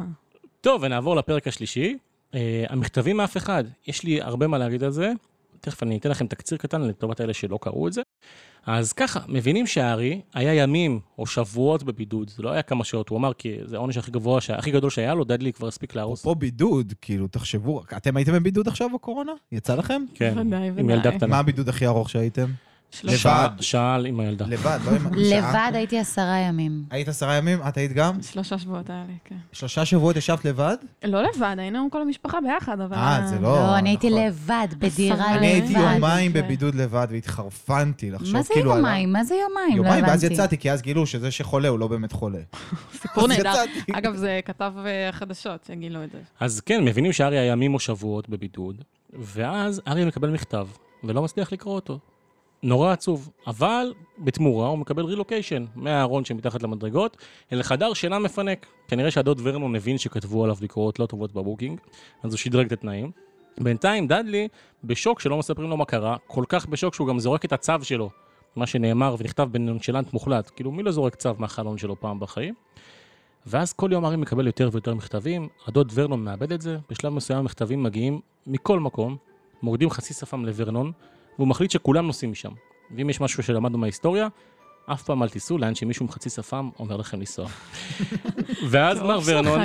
[0.60, 1.98] טוב, ונעבור לפרק השלישי.
[2.34, 3.64] אה, המכתבים מאף אחד.
[3.86, 5.12] יש לי הרבה מה להגיד על זה.
[5.60, 8.02] תכף אני אתן לכם תקציר קטן לטובת אלה שלא קראו את זה.
[8.66, 12.30] אז ככה, מבינים שהארי היה ימים או שבועות בבידוד.
[12.30, 14.90] זה לא היה כמה שעות, הוא אמר כי זה העונש הכי גבוה, שה- הכי גדול
[14.90, 16.20] שהיה לו, דדלי כבר הספיק להרוס.
[16.20, 19.32] אפרופו בידוד, כאילו, תחשבו, אתם הייתם בבידוד עכשיו בקורונה?
[19.52, 20.02] יצא לכם?
[20.14, 20.96] כן, ודאי, עם ודאי.
[20.96, 21.38] ילדה מה קטנה.
[21.38, 22.46] הבידוד הכי ארוך שהייתם?
[23.02, 23.48] לבד.
[23.60, 24.44] שעה עם הילדה.
[24.48, 25.14] לבד, לא עם...
[25.14, 26.84] לבד הייתי עשרה ימים.
[26.90, 27.58] היית עשרה ימים?
[27.68, 28.22] את היית גם?
[28.22, 29.34] שלושה שבועות האלה, כן.
[29.52, 30.76] שלושה שבועות ישבת לבד?
[31.04, 32.96] לא לבד, היינו עם כל המשפחה ביחד, אבל...
[32.96, 33.56] אה, זה לא...
[33.56, 34.20] לא, אני הייתי נכון.
[34.26, 35.36] לבד, בדירה לבד.
[35.38, 38.76] אני הייתי יומיים זה- בבידוד לבד והתחרפנתי לחשוב מה זה כאילו...
[38.76, 39.12] יומיים?
[39.12, 39.82] מה זה יומיים?
[39.82, 40.24] לא יומיים, ואז.
[40.24, 42.38] יצאתי, כי אז גילו שזה שחולה הוא לא באמת חולה.
[43.02, 43.52] סיפור נהדר.
[43.92, 46.18] אגב, זה כתב אה, חדשות שגילו את זה.
[46.40, 48.76] אז כן, מבינים שארי היה ימים או שבועות בבידוד,
[49.12, 50.66] ואז ארי מקבל מכתב,
[51.04, 51.98] ולא מצליח לקרוא אותו.
[52.64, 57.16] נורא עצוב, אבל בתמורה הוא מקבל רילוקיישן מהארון שמתחת למדרגות
[57.52, 58.66] אל חדר שינה מפנק.
[58.88, 61.80] כנראה שהדוד ורנון הבין שכתבו עליו לקרואות לא טובות בבוקינג,
[62.22, 63.10] אז הוא שדרג את התנאים.
[63.60, 64.48] בינתיים דאדלי
[64.84, 68.10] בשוק שלא מספרים לו מה קרה, כל כך בשוק שהוא גם זורק את הצו שלו,
[68.56, 72.54] מה שנאמר ונכתב בנונשלנט מוחלט, כאילו מי לא זורק צו מהחלון שלו פעם בחיים?
[73.46, 77.38] ואז כל יום ארי מקבל יותר ויותר מכתבים, הדוד ורנון מאבד את זה, בשלב מסוים
[77.38, 79.16] המכתבים מגיעים מכל מקום,
[79.62, 80.92] מורידים חצי שפם לוורנון,
[81.38, 82.52] והוא מחליט שכולם נוסעים משם.
[82.96, 84.28] ואם יש משהו שלמדנו מההיסטוריה,
[84.86, 87.48] אף פעם אל תיסעו לאן שמישהו עם חצי שפם אומר לכם לנסוע.
[88.70, 89.60] ואז מר ורנון.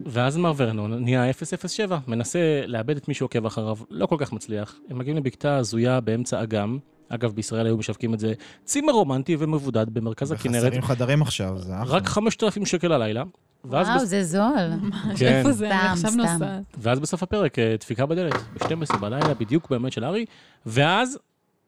[0.00, 4.74] ואז מר ורנון נהיה 007, מנסה לאבד את מי שעוקב אחריו, לא כל כך מצליח.
[4.90, 6.78] הם מגיעים לבקתה הזויה באמצע אגם.
[7.08, 8.32] אגב, בישראל היו משווקים את זה
[8.64, 11.96] צימר רומנטי ומבודד במרכז הכנרת, וחסרים חדרים עכשיו, זה אחלה.
[11.96, 13.24] רק 5,000 שקל הלילה.
[13.64, 14.08] ואז, וואו, בס...
[14.08, 14.70] זה זול.
[15.18, 15.26] כן.
[15.26, 15.70] איפה זה?
[15.70, 16.20] אני סתם, עכשיו סתם.
[16.20, 16.62] נוסעת.
[16.78, 20.24] ואז בסוף הפרק אה, דפיקה בדלת, ב-12 בלילה, בדיוק באמת של ארי,
[20.66, 21.18] ואז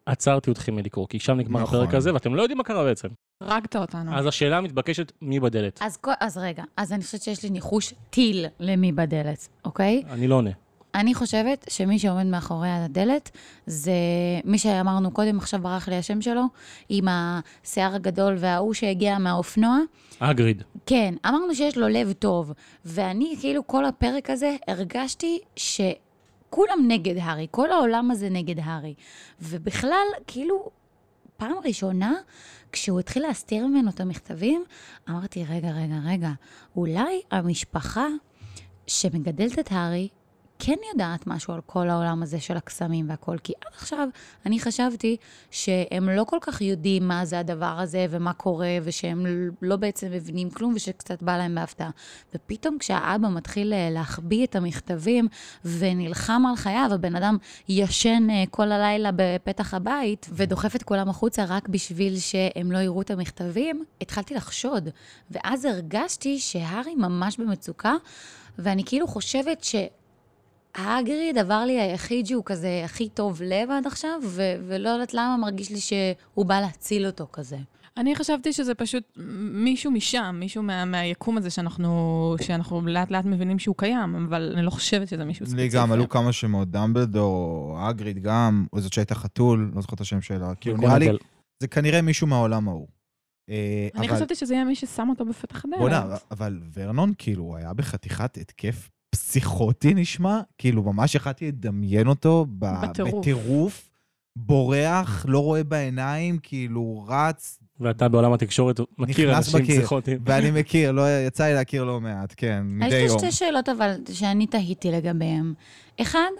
[0.06, 1.78] עצרתי אתכם מלקרוא, כי שם נגמר נכון.
[1.78, 3.08] הפרק הזה, ואתם לא יודעים מה קרה בעצם.
[3.40, 4.14] הרגת אותנו.
[4.16, 5.78] אז השאלה המתבקשת, מי בדלת?
[5.82, 10.02] אז, כל- אז רגע, אז אני חושבת שיש לי ניחוש טיל למי בדלת, אוקיי?
[10.10, 10.50] אני לא עונה.
[10.94, 13.30] אני חושבת שמי שעומד מאחורי הדלת
[13.66, 13.92] זה
[14.44, 16.42] מי שאמרנו קודם, עכשיו ברח לי השם שלו,
[16.88, 19.78] עם השיער הגדול וההוא שהגיע מהאופנוע.
[20.18, 20.62] אגריד.
[20.86, 22.52] כן, אמרנו שיש לו לב טוב,
[22.84, 28.94] ואני כאילו כל הפרק הזה הרגשתי שכולם נגד הארי, כל העולם הזה נגד הארי.
[29.40, 30.70] ובכלל, כאילו,
[31.36, 32.14] פעם ראשונה,
[32.72, 34.64] כשהוא התחיל להסתיר ממנו את המכתבים,
[35.10, 36.30] אמרתי, רגע, רגע, רגע,
[36.76, 38.06] אולי המשפחה
[38.86, 40.08] שמגדלת את הארי
[40.64, 44.08] כן יודעת משהו על כל העולם הזה של הקסמים והכל, כי עד עכשיו
[44.46, 45.16] אני חשבתי
[45.50, 49.26] שהם לא כל כך יודעים מה זה הדבר הזה ומה קורה, ושהם
[49.62, 51.90] לא בעצם מבינים כלום ושקצת בא להם בהפתעה.
[52.34, 55.28] ופתאום כשהאבא מתחיל אה, להחביא את המכתבים
[55.64, 57.36] ונלחם על חייו, הבן אדם
[57.68, 63.02] ישן אה, כל הלילה בפתח הבית ודוחף את כולם החוצה רק בשביל שהם לא יראו
[63.02, 64.88] את המכתבים, התחלתי לחשוד.
[65.30, 67.94] ואז הרגשתי שהארי ממש במצוקה,
[68.58, 69.74] ואני כאילו חושבת ש...
[70.74, 75.36] האגריד עבר לי היחיד שהוא כזה הכי טוב לב עד עכשיו, ו- ולא יודעת למה
[75.40, 77.56] מרגיש לי שהוא בא להציל אותו כזה.
[77.96, 79.04] אני חשבתי שזה פשוט
[79.52, 84.62] מישהו משם, מישהו מה, מהיקום הזה שאנחנו, שאנחנו לאט לאט מבינים שהוא קיים, אבל אני
[84.66, 85.62] לא חושבת שזה מישהו ספציפי.
[85.62, 90.00] לי גם עלו כמה שמות, דמבלדור, אגריד גם, או זאת שהייתה חתול, לא זוכר את
[90.00, 90.54] השם שלה.
[90.54, 91.08] כאילו, נראה לי,
[91.62, 92.88] זה כנראה מישהו מהעולם ההוא.
[93.50, 95.78] אה, אני אבל- חשבתי שזה יהיה מי ששם אותו בפתח הדלת.
[95.78, 102.46] בוא'נה, אבל ורנון, כאילו, הוא היה בחתיכת התקף פסיכוטי נשמע, כאילו, ממש יכלתי לדמיין אותו
[102.58, 103.18] ב- בטירוף.
[103.20, 103.88] בטירוף,
[104.36, 109.76] בורח, לא רואה בעיניים, כאילו, רץ, ואתה בעולם התקשורת מכיר אנשים בקיר.
[109.78, 110.18] פסיכוטיים.
[110.26, 113.18] ואני מכיר, לא, יצא לי להכיר לא מעט, כן, יש מדי לי יום.
[113.18, 115.54] שתי שאלות אבל שאני תהיתי לגביהם.
[116.00, 116.30] אחד,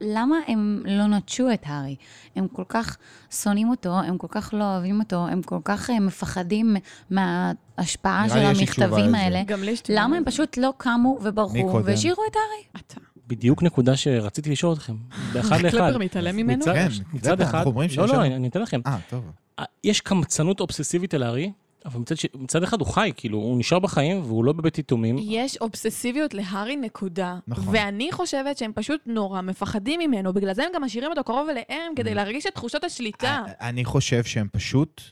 [0.00, 1.96] למה הם לא נטשו את הארי?
[2.36, 2.96] הם כל כך
[3.30, 6.76] שונאים אותו, הם כל כך לא אוהבים אותו, הם כל כך אה, מפחדים
[7.10, 9.14] מההשפעה של המכתבים.
[9.14, 9.42] האלה.
[9.46, 10.24] גם לי יש תשובה למה הם.
[10.26, 11.80] פשוט לא קמו וברחו?
[11.84, 12.84] והשאירו את הארי?
[12.86, 13.00] אתה.
[13.26, 14.96] בדיוק נקודה שרציתי לשאול אתכם.
[15.32, 15.78] באחד לאחד.
[15.78, 16.58] קלפר מתעלם ממנו?
[16.58, 17.54] מצד- כן, מצד אחד...
[17.54, 18.80] אנחנו אומרים לא, שיש לא, שם- אני אני אתן לכם.
[18.86, 19.24] אה, טוב.
[19.84, 21.52] יש קמצנות אובססיבית על הארי,
[21.84, 22.26] אבל מצד, ש...
[22.34, 25.16] מצד אחד הוא חי, כאילו, הוא נשאר בחיים והוא לא בבית יתומים.
[25.20, 27.38] יש אובססיביות להארי נקודה.
[27.46, 27.74] נכון.
[27.74, 31.92] ואני חושבת שהם פשוט נורא מפחדים ממנו, בגלל זה הם גם משאירים אותו קרוב אליהם,
[31.96, 32.14] כדי Mm.
[32.14, 33.42] להרגיש את תחושות השליטה.
[33.48, 35.02] אה, אני חושב שהם פשוט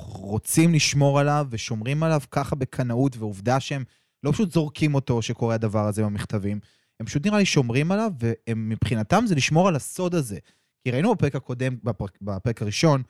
[0.00, 3.84] רוצים לשמור עליו ושומרים עליו ככה בקנאות, ועובדה שהם
[4.22, 6.60] לא פשוט זורקים אותו שקורה הדבר הזה במכתבים,
[7.00, 8.10] הם פשוט נראה לי שומרים עליו,
[8.48, 10.38] ומבחינתם זה לשמור על הסוד הזה.
[10.84, 13.02] כי ראינו בפרק הקודם, בפרק, בפרק הראשון,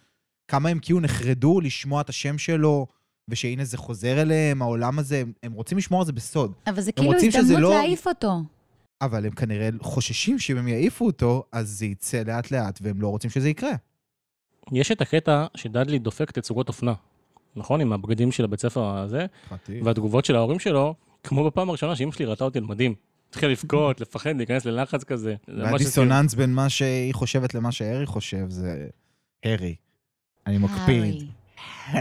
[0.48, 2.87] כמה הם כאילו נחרדו לשמוע את השם שלו,
[3.29, 6.53] ושהנה זה חוזר אליהם, העולם הזה, הם, הם רוצים לשמור על זה בסוד.
[6.67, 8.43] אבל זה הם כאילו רוצים שזה הזדמנות לא- להעיף אותו.
[9.01, 13.31] אבל הם כנראה חוששים שאם הם יעיפו אותו, אז זה יצא לאט-לאט, והם לא רוצים
[13.31, 13.73] שזה יקרה.
[14.73, 16.95] יש את הקטע שדדלי דופק תצוגות אופנה,
[17.57, 17.81] נכון?
[17.81, 19.27] עם הבגדים של הבית ספר הזה,
[19.83, 22.95] והתגובות של ההורים שלו, כמו בפעם הראשונה שאמא שלי ראתה אותי על מדים.
[23.31, 25.35] התחילה לבכות, לפחד, להיכנס ללחץ כזה.
[25.49, 28.89] והדיסוננס בין מה שהיא חושבת למה שהארי חושב זה
[29.45, 29.75] הארי.
[30.47, 31.29] אני מקפיד.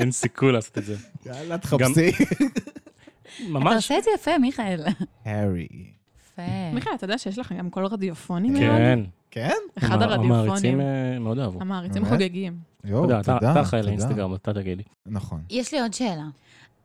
[0.00, 0.96] אין סיכוי לעשות את זה.
[1.26, 2.10] יאללה, תחפשי.
[2.10, 4.84] אתה ממש, עושה את זה יפה, מיכאל.
[5.24, 5.68] הארי.
[6.32, 6.42] יפה.
[6.74, 8.62] מיכאל, אתה יודע שיש לך גם קול רדיופוני מאוד?
[8.62, 9.00] כן.
[9.30, 9.56] כן?
[9.78, 10.32] אחד הרדיופונים.
[10.32, 11.60] המעריצים אה, מאוד אהבו.
[11.60, 12.04] המעריצים?
[12.04, 12.56] חוגגים.
[12.84, 13.90] יואו, אתה אתה- תודה, אתה אחראי תודה.
[13.94, 14.84] לאינסטגרם, אתה תגיד לי.
[15.06, 15.42] נכון.
[15.50, 16.24] יש לי עוד שאלה.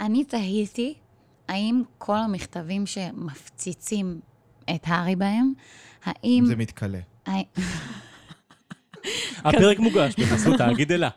[0.02, 0.94] אני תהיתי,
[1.50, 4.20] האם כל המכתבים שמפציצים
[4.76, 5.54] את הארי בהם,
[6.06, 6.44] האם...
[6.46, 7.00] זה מתכלה.
[9.46, 11.10] הפרק מוגש בחסות תאגיד אלה.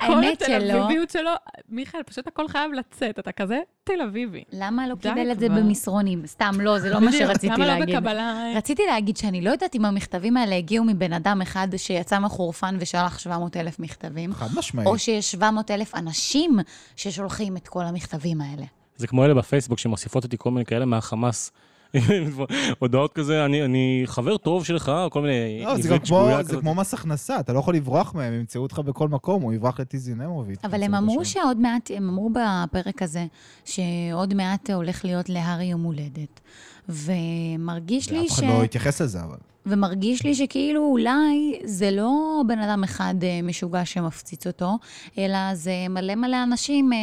[0.00, 0.56] האמת כל שלא.
[0.56, 1.30] התל אביביות שלו,
[1.68, 4.44] מיכאל, פשוט הכל חייב לצאת, אתה כזה תל אביבי.
[4.52, 5.48] למה לא קיבל את זה.
[5.48, 6.26] במסרונים?
[6.26, 7.96] סתם, לא, זה לא מה שרציתי למה לא להגיד.
[7.96, 8.52] בקבלה?
[8.56, 13.18] רציתי להגיד שאני לא יודעת אם המכתבים האלה הגיעו מבן אדם אחד שיצא מחורפן ושלח
[13.18, 14.88] 700 אלף מכתבים, חד משמעית.
[14.88, 16.58] או שיש 700 אלף אנשים
[16.96, 18.64] ששולחים את כל המכתבים האלה.
[18.96, 21.52] זה כמו אלה בפייסבוק שמוסיפות אותי כל מיני כאלה מהחמאס.
[22.78, 26.56] הודעות כזה, אני, אני חבר טוב שלך, או כל מיני לא, זה גם כמו, זה
[26.56, 29.80] כמו מס הכנסה, אתה לא יכול לברוח מהם, הם ימצאו אותך בכל מקום, הוא יברח
[29.80, 30.64] לטיזינמוביץ'.
[30.64, 33.26] אבל הם אמרו שעוד מעט, הם אמרו בפרק הזה,
[33.64, 36.40] שעוד מעט הולך להיות להארי יום הולדת.
[36.88, 38.38] ומרגיש לי אף ש...
[38.38, 39.36] אחד לא התייחס לזה, אבל.
[39.66, 44.78] ומרגיש לי שכאילו אולי זה לא בן אדם אחד אה, משוגע שמפציץ אותו,
[45.18, 46.98] אלא זה מלא מלא אנשים, אה,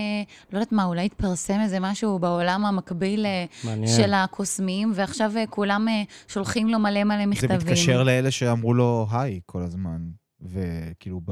[0.54, 3.98] לא יודעת מה, אולי התפרסם איזה משהו בעולם המקביל אה, מעניין.
[3.98, 7.58] של הקוסמים, ועכשיו אה, כולם אה, שולחים לו מלא מלא זה מכתבים.
[7.58, 10.02] מתקשר לאלה שאמרו לו היי כל הזמן,
[10.42, 11.32] וכאילו ב...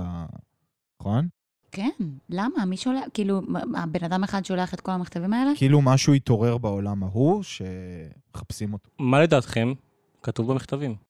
[1.01, 1.27] נכון?
[1.71, 1.89] כן,
[2.29, 2.65] למה?
[2.65, 3.03] מי שולח?
[3.13, 3.41] כאילו,
[3.75, 5.51] הבן אדם אחד שולח את כל המכתבים האלה?
[5.55, 8.89] כאילו משהו התעורר בעולם ההוא, שמחפשים אותו.
[8.99, 9.73] מה לדעתכם
[10.23, 11.08] כתוב במכתבים?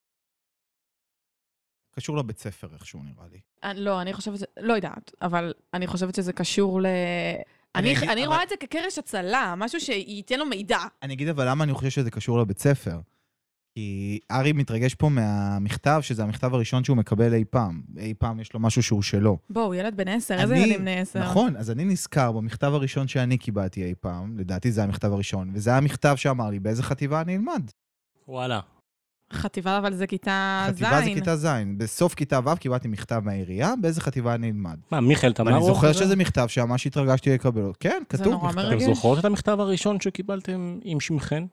[1.96, 3.40] קשור לבית ספר איכשהו, נראה לי.
[3.64, 6.86] אני- לא, אני חושבת, לא יודעת, אבל אני חושבת שזה קשור ל...
[6.86, 10.78] אני אני, אגיד- אני אבל- רואה את זה כקרש הצלה, משהו שייתן לו מידע.
[11.04, 13.00] אני אגיד אבל למה אני חושב שזה קשור לבית ספר.
[13.76, 17.82] כי ארי מתרגש פה מהמכתב, שזה המכתב הראשון שהוא מקבל אי פעם.
[17.98, 19.38] אי פעם יש לו משהו שהוא שלו.
[19.50, 21.20] בוא, הוא ילד בן עשר, איזה אני- ילדים בני עשר?
[21.20, 25.76] נכון, אז אני נזכר במכתב הראשון שאני קיבלתי אי פעם, לדעתי זה המכתב הראשון, וזה
[25.76, 27.72] המכתב שאמר לי באיזה חטיבה אני אלמד.
[28.28, 28.60] וואלה.
[29.34, 30.72] חטיבה, אבל זה כיתה ז'.
[30.72, 31.48] חטיבה זה כיתה ז'.
[31.78, 34.78] בסוף כיתה ו' קיבלתי מכתב מהעירייה, באיזה חטיבה אני אלמד.
[34.92, 35.54] מה, מיכאל תמרו?
[35.54, 35.94] ואני זוכר?
[35.94, 37.72] שזה מכתב שממש התרגשתי לקבל.
[37.80, 38.62] כן, זה כתוב נורא מכתב.
[38.62, 38.84] מרגש.
[38.84, 41.44] אתם זוכרות את המכתב הראשון שקיבלתם עם שמכן?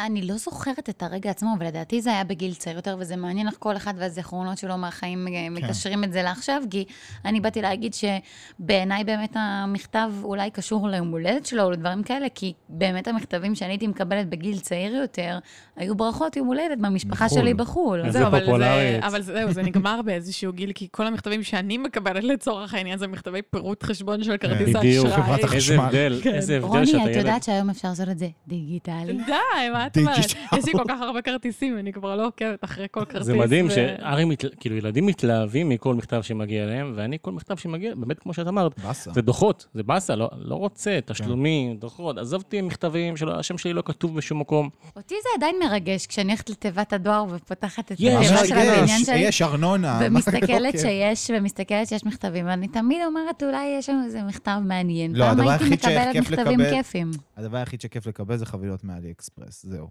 [0.00, 3.46] אני לא זוכרת את הרגע עצמו, אבל לדעתי זה היה בגיל צעיר יותר, וזה מעניין
[3.46, 6.84] איך כל אחד והזיכרונות שלו מהחיים אה, מקשרים את זה לעכשיו, כי
[7.24, 12.52] אני באתי להגיד שבעיניי באמת המכתב אולי קשור ליום הולדת שלו או לדברים כאלה, כי
[12.68, 15.38] באמת המכתבים שאני הייתי מקבלת בגיל צעיר יותר,
[15.76, 17.38] היו ברכות יום הולדת מהמשפחה בחו"ל.
[17.40, 18.04] שלי בחו"ל.
[18.04, 19.04] איזה זהו, אבל זה- פופולרית.
[19.04, 23.42] אבל זהו, זה נגמר באיזשהו גיל, כי כל המכתבים שאני מקבלת לצורך העניין זה מכתבי
[23.42, 25.06] פירוט חשבון של כרטיס בדיוק.
[25.06, 25.22] האשראי.
[25.22, 25.80] חברת איזה החשמל.
[25.84, 26.34] הבדל, כן.
[26.34, 27.16] איזה הבדל רוני, שאתה את ילד.
[27.16, 29.12] יודעת שהיום אפשר לעשות את זה דיגיטלי?
[29.26, 29.32] די,
[29.72, 30.18] מה את אומרת?
[30.56, 33.26] יש לי כל כך הרבה כרטיסים, אני כבר לא עוקבת אחרי כל כרטיס.
[33.26, 34.24] זה מדהים שארי,
[34.60, 38.72] כאילו ילדים מתלהבים מכל מכתב שמגיע אליהם, ואני כל מכתב שמגיע, באמת כמו שאת אמרת.
[39.14, 41.12] זה דוחות, זה באסה, לא, לא רוצה, כן.
[41.12, 44.68] תשלומים, דוחות, עזבתי מכתבים שהשם שלי לא כתוב בשום מקום.
[44.96, 49.00] אותי זה עדיין מרגש, כשאני הולכת לתיבת הדואר ופותחת את יש, התיבה יש, של הבניין
[49.00, 49.18] יש, שלי.
[49.18, 50.00] יש ארנונה.
[50.02, 50.80] ומסתכלת אוקיי.
[50.80, 55.14] שיש, ומסתכלת שיש מכתבים, ואני תמיד אומרת, אולי יש שם איזה מכתב מעניין.
[55.14, 57.10] לא, הדבר היחיד שכיף לקבל- כיפים.
[57.36, 59.88] הדבר היחיד שכיף לקבל זה חבילות מאלי אקספרס, זהו.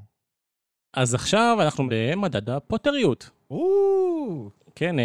[0.94, 3.30] אז עכשיו אנחנו במדד הפוטריות.
[3.52, 5.04] או, כן, אה,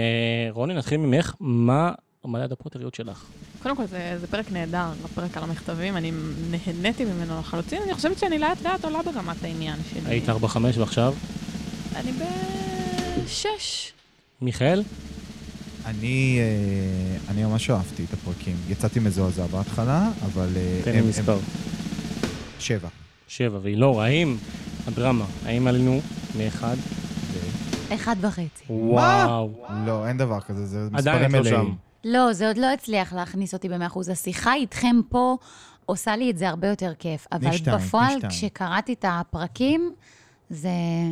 [0.50, 1.92] רוני, נתחיל ממך, מה
[2.24, 3.24] מדד הפוטריות שלך?
[3.62, 6.12] קודם כל, זה, זה פרק נהדר, הפרק על המכתבים, אני
[6.50, 10.00] נהניתי ממנו לחלוטין, אני חושבת שאני לאט לאט עולה ברמת העניין שלי.
[10.06, 10.32] היית 4-5
[10.78, 11.14] ועכשיו?
[11.96, 12.10] אני
[13.24, 13.92] בשש.
[14.42, 14.82] מיכאל?
[15.86, 18.56] אני, אה, אני ממש אהבתי את הפרקים.
[18.68, 20.48] יצאתי מזועזע בהתחלה, אבל...
[20.56, 21.38] אה, תן הם- לי הם- מספר.
[22.58, 22.88] שבע.
[23.28, 24.36] שבע, ואילור, האם
[24.86, 26.00] הדרמה, האם עלינו
[26.38, 26.76] מאחד?
[27.94, 28.64] אחד וחצי.
[28.70, 29.50] וואו.
[29.86, 31.44] לא, אין דבר כזה, זה מספרים לא מלאים.
[31.44, 31.72] שם.
[32.04, 34.08] לא, זה עוד לא הצליח להכניס אותי במאה אחוז.
[34.08, 35.36] השיחה איתכם פה
[35.86, 37.26] עושה לי את זה הרבה יותר כיף.
[37.32, 38.18] אבל בפועל.
[38.28, 39.92] כשקראתי את הפרקים,
[40.50, 40.70] זה...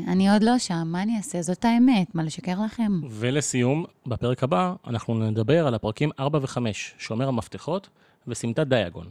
[0.09, 1.43] אני עוד לא שם, מה אני אעשה?
[1.43, 2.93] זאת האמת, מה לשקר לכם?
[3.11, 6.59] ולסיום, בפרק הבא אנחנו נדבר על הפרקים 4 ו-5,
[6.99, 7.89] שומר המפתחות
[8.29, 9.07] וסמטת דיאגון.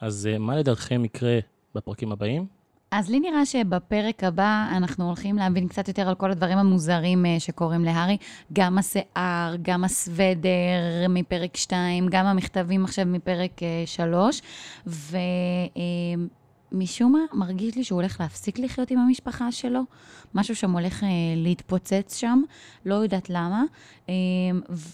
[0.00, 1.38] אז אה, מה לדעתכם יקרה
[1.74, 2.46] בפרקים הבאים?
[2.92, 7.36] אז לי נראה שבפרק הבא אנחנו הולכים להבין קצת יותר על כל הדברים המוזרים אה,
[7.38, 8.16] שקורים להארי.
[8.52, 14.42] גם השיער, גם הסוודר מפרק 2, גם המכתבים עכשיו מפרק 3.
[16.72, 19.80] ומשום מה, מרגיש לי שהוא הולך להפסיק לחיות עם המשפחה שלו.
[20.34, 22.42] משהו שם הולך אה, להתפוצץ שם,
[22.86, 23.62] לא יודעת למה.
[24.08, 24.14] אה,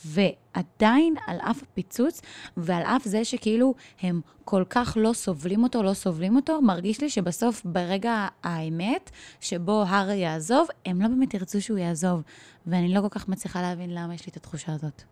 [0.05, 2.21] ועדיין, על אף הפיצוץ,
[2.57, 7.11] ועל אף זה שכאילו הם כל כך לא סובלים אותו, לא סובלים אותו, מרגיש לי
[7.11, 12.23] שבסוף, ברגע האמת, שבו הארי יעזוב, הם לא באמת ירצו שהוא יעזוב.
[12.67, 15.03] ואני לא כל כך מצליחה להבין למה יש לי את התחושה הזאת.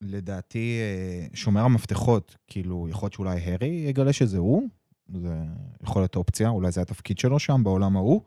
[0.00, 4.68] לדעתי, אה, שומר המפתחות, כאילו, יכול להיות שאולי הארי יגלה שזה הוא,
[5.14, 5.34] זה
[5.82, 8.20] יכול להיות אופציה, אולי זה התפקיד שלו שם, בעולם ההוא.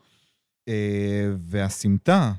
[0.68, 2.32] אה, והסמטה,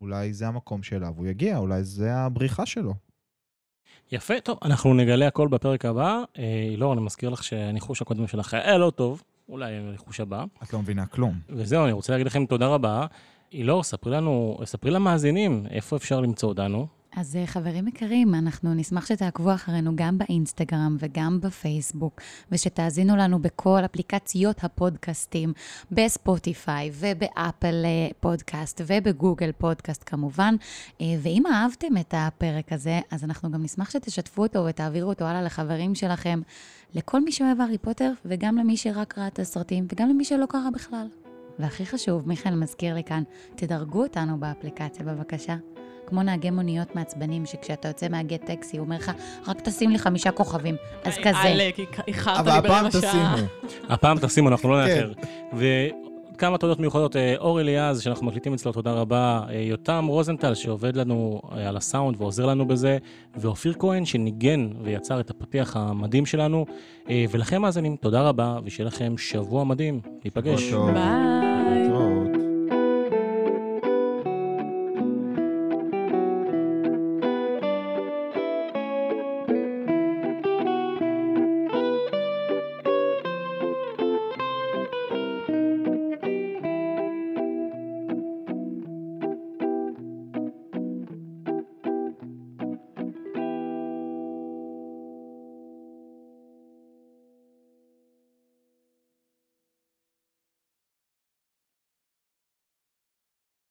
[0.00, 2.94] אולי זה המקום שאליו הוא יגיע, אולי זה הבריחה שלו.
[4.12, 6.22] יפה, טוב, אנחנו נגלה הכל בפרק הבא.
[6.38, 10.44] אה, אילור, אני מזכיר לך שהניחוש הקודם שלך היה לא טוב, אולי הניחוש הבא.
[10.62, 11.40] את לא מבינה כלום.
[11.48, 13.06] וזהו, אני רוצה להגיד לכם תודה רבה.
[13.52, 16.86] אילור, ספרי לנו, ספרי למאזינים, איפה אפשר למצוא אותנו?
[17.16, 22.20] אז אה, חברים יקרים, אנחנו נשמח שתעקבו אחרינו גם באינסטגרם וגם בפייסבוק,
[22.52, 25.52] ושתאזינו לנו בכל אפליקציות הפודקאסטים,
[25.90, 30.54] בספוטיפיי ובאפל אה, פודקאסט ובגוגל פודקאסט כמובן.
[31.00, 35.42] אה, ואם אהבתם את הפרק הזה, אז אנחנו גם נשמח שתשתפו אותו ותעבירו אותו הלאה
[35.42, 36.40] לחברים שלכם,
[36.94, 40.70] לכל מי שאוהב הארי פוטר, וגם למי שרק ראה את הסרטים, וגם למי שלא קרא
[40.74, 41.06] בכלל.
[41.58, 43.22] והכי חשוב, מיכאל מזכיר לי כאן,
[43.54, 45.56] תדרגו אותנו באפליקציה בבקשה.
[46.06, 49.12] כמו נהגי מוניות מעצבנים, שכשאתה יוצא מהגט טקסי, הוא אומר לך,
[49.46, 50.76] רק תשים לי חמישה כוכבים.
[51.04, 51.38] אז כזה.
[51.38, 51.76] עלק,
[52.08, 53.34] איחרת אבל לי הפעם ברבע שעה.
[53.36, 53.48] תשימו.
[53.88, 54.94] הפעם תשימו, אנחנו לא כן.
[54.94, 55.12] נאחר.
[56.34, 59.42] וכמה תודות מיוחדות, אה, אור אליעז, שאנחנו מקליטים אצלו, תודה רבה.
[59.48, 62.98] אה, יותם רוזנטל, שעובד לנו אה, על הסאונד ועוזר לנו בזה.
[63.36, 66.66] ואופיר כהן, שניגן ויצר את הפתיח המדהים שלנו.
[67.30, 70.00] ולכם, מאזינים, תודה רבה, ושיהיה לכם שבוע מדהים.
[70.24, 70.72] ניפגש.
[70.72, 71.55] ביי.